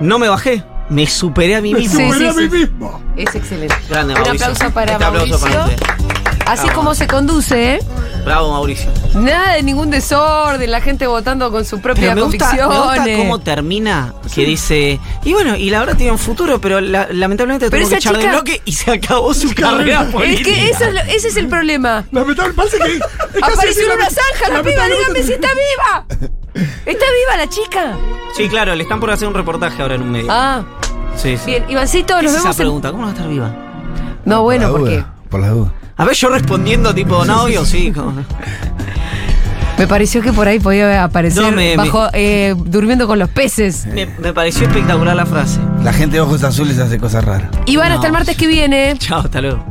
[0.00, 1.98] No me bajé, me superé a mí Me mismo.
[2.00, 2.56] Sí, superé sí, a mí sí.
[2.58, 3.02] mismo.
[3.16, 3.74] Es excelente.
[3.88, 4.46] Grande, Un Mauricio.
[4.46, 5.76] aplauso para Este aplauso Mauricio.
[5.78, 5.98] para.
[6.46, 6.78] Así Bravo.
[6.80, 7.78] como se conduce, ¿eh?
[8.24, 8.90] Bravo, Mauricio.
[9.14, 12.86] Nada de ningún desorden, la gente votando con su propia Pero me gusta, me convicción.
[12.96, 17.06] gusta cómo termina, que dice, y bueno, y la verdad tiene un futuro, pero la-
[17.10, 20.50] lamentablemente Pero tuvo que echar de bloque y se acabó su carrera Es política.
[20.50, 22.04] que eso es lo- ese es el problema.
[22.12, 22.94] Lamentable, parece que.
[22.96, 23.02] es
[23.42, 26.30] Apareció una zanja la piba, dígame si está viva.
[26.86, 27.96] ¿Está viva la chica?
[28.36, 30.26] Sí, claro, le están por hacer un reportaje ahora en un medio.
[30.30, 30.62] Ah,
[31.16, 31.46] sí, sí.
[31.46, 31.64] bien.
[31.68, 32.62] Ivancito, ¿Qué nos esa vemos en...
[32.64, 32.90] pregunta?
[32.90, 33.50] ¿Cómo no va a estar viva?
[34.24, 35.72] No, bueno, por la porque duda, Por la duda.
[35.96, 37.90] A ver, yo respondiendo tipo, no, obvio, sí.
[37.92, 38.12] como-
[39.78, 43.86] me pareció que por ahí podía aparecer No, me- bajo, eh, durmiendo con los peces.
[43.86, 45.60] Me, me pareció espectacular la frase.
[45.84, 47.48] La gente de ojos azules hace cosas raras.
[47.66, 48.06] Y van hasta No.
[48.08, 48.96] el martes que viene.
[48.98, 49.64] Chao, hasta luego.